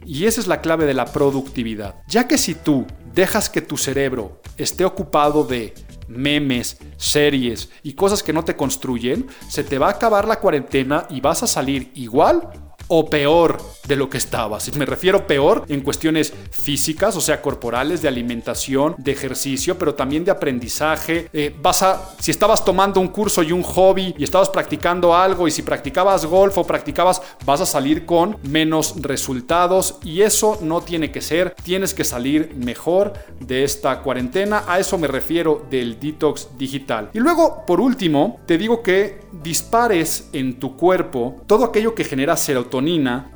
[0.05, 1.95] Y esa es la clave de la productividad.
[2.07, 5.73] Ya que si tú dejas que tu cerebro esté ocupado de
[6.09, 11.07] memes, series y cosas que no te construyen, se te va a acabar la cuarentena
[11.09, 12.51] y vas a salir igual
[12.89, 14.75] o peor de lo que estabas.
[14.77, 20.25] Me refiero peor en cuestiones físicas, o sea, corporales, de alimentación, de ejercicio, pero también
[20.25, 21.29] de aprendizaje.
[21.33, 25.47] Eh, vas a, si estabas tomando un curso y un hobby y estabas practicando algo
[25.47, 30.81] y si practicabas golf o practicabas, vas a salir con menos resultados y eso no
[30.81, 31.55] tiene que ser.
[31.63, 34.65] Tienes que salir mejor de esta cuarentena.
[34.67, 37.11] A eso me refiero del detox digital.
[37.13, 42.37] Y luego, por último, te digo que dispares en tu cuerpo todo aquello que genera
[42.37, 42.76] serotonina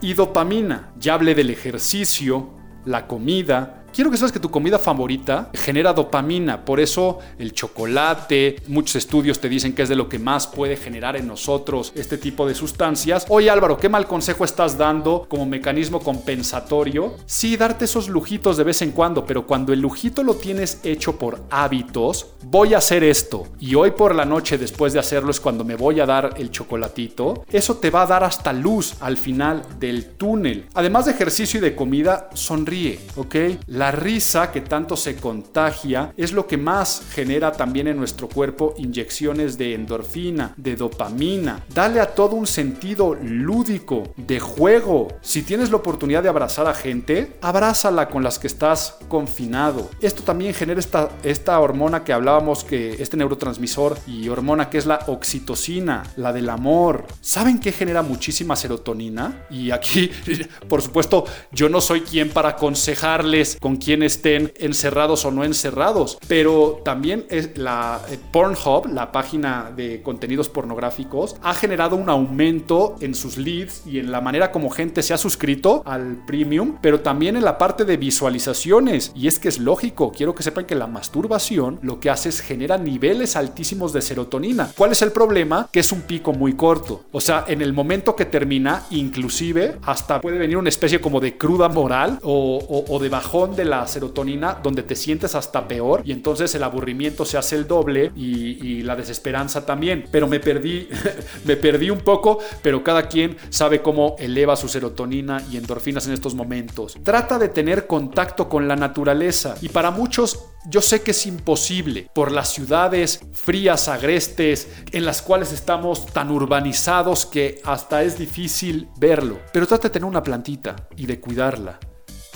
[0.00, 0.92] y dopamina.
[0.98, 2.50] Ya hablé del ejercicio,
[2.84, 8.56] la comida, Quiero que sepas que tu comida favorita genera dopamina, por eso el chocolate,
[8.68, 12.16] muchos estudios te dicen que es de lo que más puede generar en nosotros este
[12.16, 13.26] tipo de sustancias.
[13.28, 17.16] Oye Álvaro, ¿qué mal consejo estás dando como mecanismo compensatorio?
[17.26, 21.18] Sí, darte esos lujitos de vez en cuando, pero cuando el lujito lo tienes hecho
[21.18, 25.40] por hábitos, voy a hacer esto y hoy por la noche después de hacerlo es
[25.40, 29.16] cuando me voy a dar el chocolatito, eso te va a dar hasta luz al
[29.16, 30.66] final del túnel.
[30.74, 33.34] Además de ejercicio y de comida, sonríe, ¿ok?
[33.80, 38.74] La risa que tanto se contagia es lo que más genera también en nuestro cuerpo
[38.76, 41.64] inyecciones de endorfina, de dopamina.
[41.74, 45.08] Dale a todo un sentido lúdico, de juego.
[45.22, 49.88] Si tienes la oportunidad de abrazar a gente, abrázala con las que estás confinado.
[50.02, 54.84] Esto también genera esta, esta hormona que hablábamos, que este neurotransmisor y hormona que es
[54.84, 57.06] la oxitocina, la del amor.
[57.22, 59.46] ¿Saben qué genera muchísima serotonina?
[59.48, 60.10] Y aquí,
[60.68, 66.18] por supuesto, yo no soy quien para aconsejarles con quién estén encerrados o no encerrados.
[66.28, 72.96] Pero también es la eh, Pornhub, la página de contenidos pornográficos, ha generado un aumento
[73.00, 77.00] en sus leads y en la manera como gente se ha suscrito al premium, pero
[77.00, 79.12] también en la parte de visualizaciones.
[79.14, 82.40] Y es que es lógico, quiero que sepan que la masturbación lo que hace es
[82.40, 84.70] genera niveles altísimos de serotonina.
[84.76, 85.68] ¿Cuál es el problema?
[85.72, 87.04] Que es un pico muy corto.
[87.12, 91.36] O sea, en el momento que termina, inclusive hasta puede venir una especie como de
[91.36, 96.62] cruda moral o, de bajón la serotonina donde te sientes hasta peor y entonces el
[96.62, 100.06] aburrimiento se hace el doble y, la desesperanza también.
[100.10, 100.88] Pero me perdí,
[101.44, 106.14] me perdí un poco, pero cada quien sabe cómo eleva su serotonina y endorfinas en
[106.14, 106.96] estos momentos.
[107.02, 112.10] Trata de tener contacto con la naturaleza y para muchos yo sé que es imposible
[112.14, 118.88] por las ciudades frías, agrestes, en las cuales estamos tan urbanizados que hasta es difícil
[118.98, 119.38] verlo.
[119.52, 121.78] Pero trata de tener una plantita y de cuidarla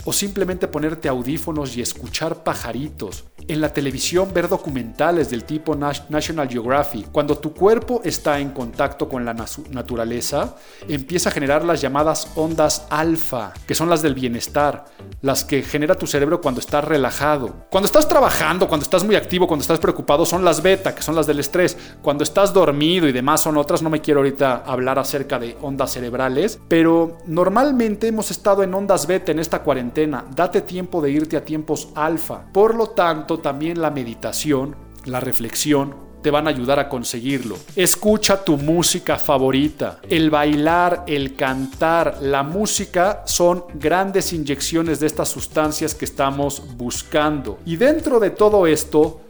[0.05, 3.25] o simplemente ponerte audífonos y escuchar pajaritos.
[3.47, 7.11] En la televisión ver documentales del tipo National Geographic.
[7.11, 9.35] Cuando tu cuerpo está en contacto con la
[9.71, 10.55] naturaleza,
[10.87, 14.85] empieza a generar las llamadas ondas alfa, que son las del bienestar,
[15.21, 17.65] las que genera tu cerebro cuando estás relajado.
[17.69, 21.15] Cuando estás trabajando, cuando estás muy activo, cuando estás preocupado, son las beta, que son
[21.15, 21.77] las del estrés.
[22.01, 25.91] Cuando estás dormido y demás son otras, no me quiero ahorita hablar acerca de ondas
[25.91, 29.94] cerebrales, pero normalmente hemos estado en ondas beta en esta cuarentena
[30.35, 32.45] date tiempo de irte a tiempos alfa.
[32.51, 34.75] Por lo tanto, también la meditación,
[35.05, 37.55] la reflexión, te van a ayudar a conseguirlo.
[37.75, 39.99] Escucha tu música favorita.
[40.09, 47.59] El bailar, el cantar, la música son grandes inyecciones de estas sustancias que estamos buscando.
[47.63, 49.21] Y dentro de todo esto,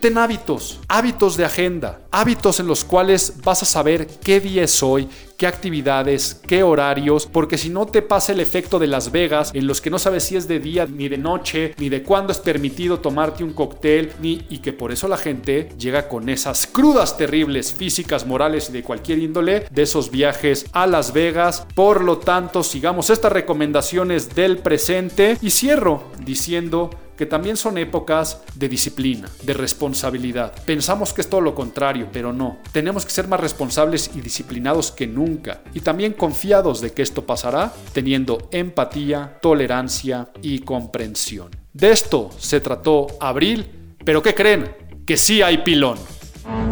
[0.00, 4.80] Ten hábitos, hábitos de agenda, hábitos en los cuales vas a saber qué día es
[4.80, 5.08] hoy,
[5.38, 9.68] qué actividades, qué horarios, porque si no te pasa el efecto de Las Vegas, en
[9.68, 12.38] los que no sabes si es de día ni de noche, ni de cuándo es
[12.38, 17.16] permitido tomarte un cóctel, ni y que por eso la gente llega con esas crudas
[17.16, 21.64] terribles físicas, morales y de cualquier índole de esos viajes a Las Vegas.
[21.72, 28.42] Por lo tanto, sigamos estas recomendaciones del presente y cierro diciendo que también son épocas
[28.54, 30.54] de disciplina, de responsabilidad.
[30.64, 32.58] Pensamos que es todo lo contrario, pero no.
[32.70, 35.27] Tenemos que ser más responsables y disciplinados que nunca,
[35.74, 41.50] y también confiados de que esto pasará, teniendo empatía, tolerancia y comprensión.
[41.72, 43.66] De esto se trató Abril,
[44.04, 44.74] pero ¿qué creen?
[45.06, 45.98] Que sí hay pilón.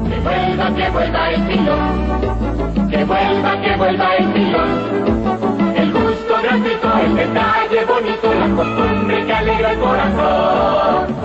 [0.08, 2.90] Que vuelva, que vuelva el pilón.
[2.90, 5.76] Que vuelva, que vuelva el pilón.
[5.76, 11.16] El gusto gratuito, el detalle bonito, la costumbre que alegra el corazón.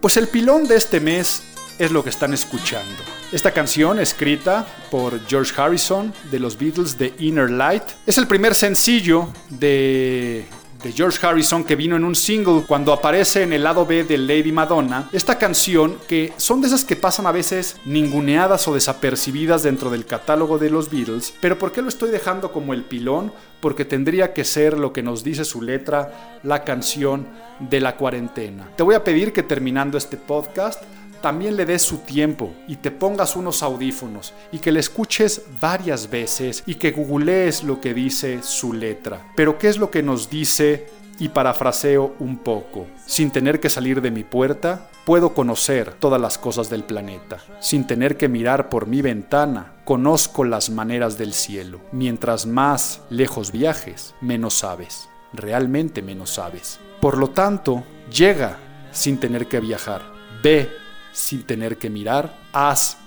[0.00, 1.42] Pues el pilón de este mes
[1.80, 3.02] es lo que están escuchando.
[3.32, 8.54] Esta canción, escrita por George Harrison de los Beatles de Inner Light, es el primer
[8.54, 10.46] sencillo de
[10.82, 14.16] de George Harrison que vino en un single cuando aparece en el lado B de
[14.16, 19.62] Lady Madonna, esta canción que son de esas que pasan a veces ninguneadas o desapercibidas
[19.62, 23.32] dentro del catálogo de los Beatles, pero ¿por qué lo estoy dejando como el pilón?
[23.60, 27.26] Porque tendría que ser lo que nos dice su letra, la canción
[27.58, 28.70] de la cuarentena.
[28.76, 30.82] Te voy a pedir que terminando este podcast
[31.20, 36.10] también le des su tiempo y te pongas unos audífonos y que le escuches varias
[36.10, 39.32] veces y que googlees lo que dice su letra.
[39.36, 40.88] Pero ¿qué es lo que nos dice?
[41.18, 42.86] Y parafraseo un poco.
[43.04, 47.38] Sin tener que salir de mi puerta, puedo conocer todas las cosas del planeta.
[47.60, 51.80] Sin tener que mirar por mi ventana, conozco las maneras del cielo.
[51.92, 55.10] Mientras más lejos viajes, menos sabes.
[55.34, 56.80] Realmente menos sabes.
[57.02, 58.56] Por lo tanto, llega
[58.92, 60.02] sin tener que viajar.
[60.42, 60.70] Ve
[61.12, 62.98] sin tener que mirar, haz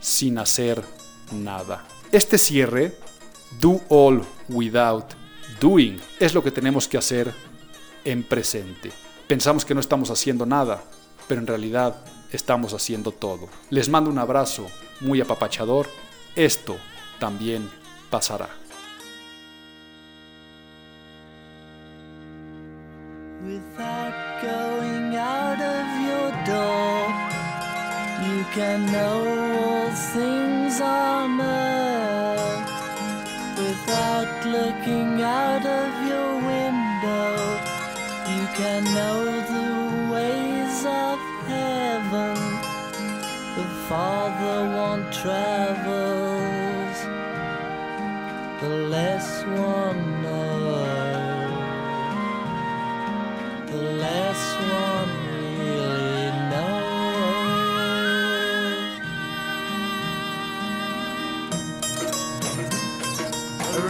[0.00, 0.82] sin hacer
[1.32, 1.84] nada.
[2.12, 2.96] Este cierre,
[3.60, 5.04] do all without
[5.60, 7.32] doing, es lo que tenemos que hacer
[8.04, 8.90] en presente.
[9.26, 10.82] Pensamos que no estamos haciendo nada,
[11.26, 11.96] pero en realidad
[12.32, 13.48] estamos haciendo todo.
[13.70, 14.66] Les mando un abrazo
[15.00, 15.86] muy apapachador.
[16.34, 16.76] Esto
[17.18, 17.68] también
[18.10, 18.48] pasará.
[28.58, 29.18] Can know
[29.62, 32.68] all things on earth
[33.56, 37.30] without looking out of your window.
[38.34, 39.18] You can know
[39.54, 39.70] the
[40.12, 41.18] ways of
[41.54, 42.36] heaven.
[43.58, 46.98] The farther one travels,
[48.60, 51.48] the less one knows.
[53.70, 54.42] The less
[54.82, 55.17] one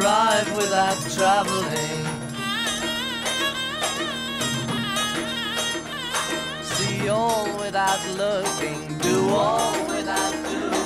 [0.00, 2.04] arrive without traveling.
[6.62, 10.77] See all without looking, do all without doing.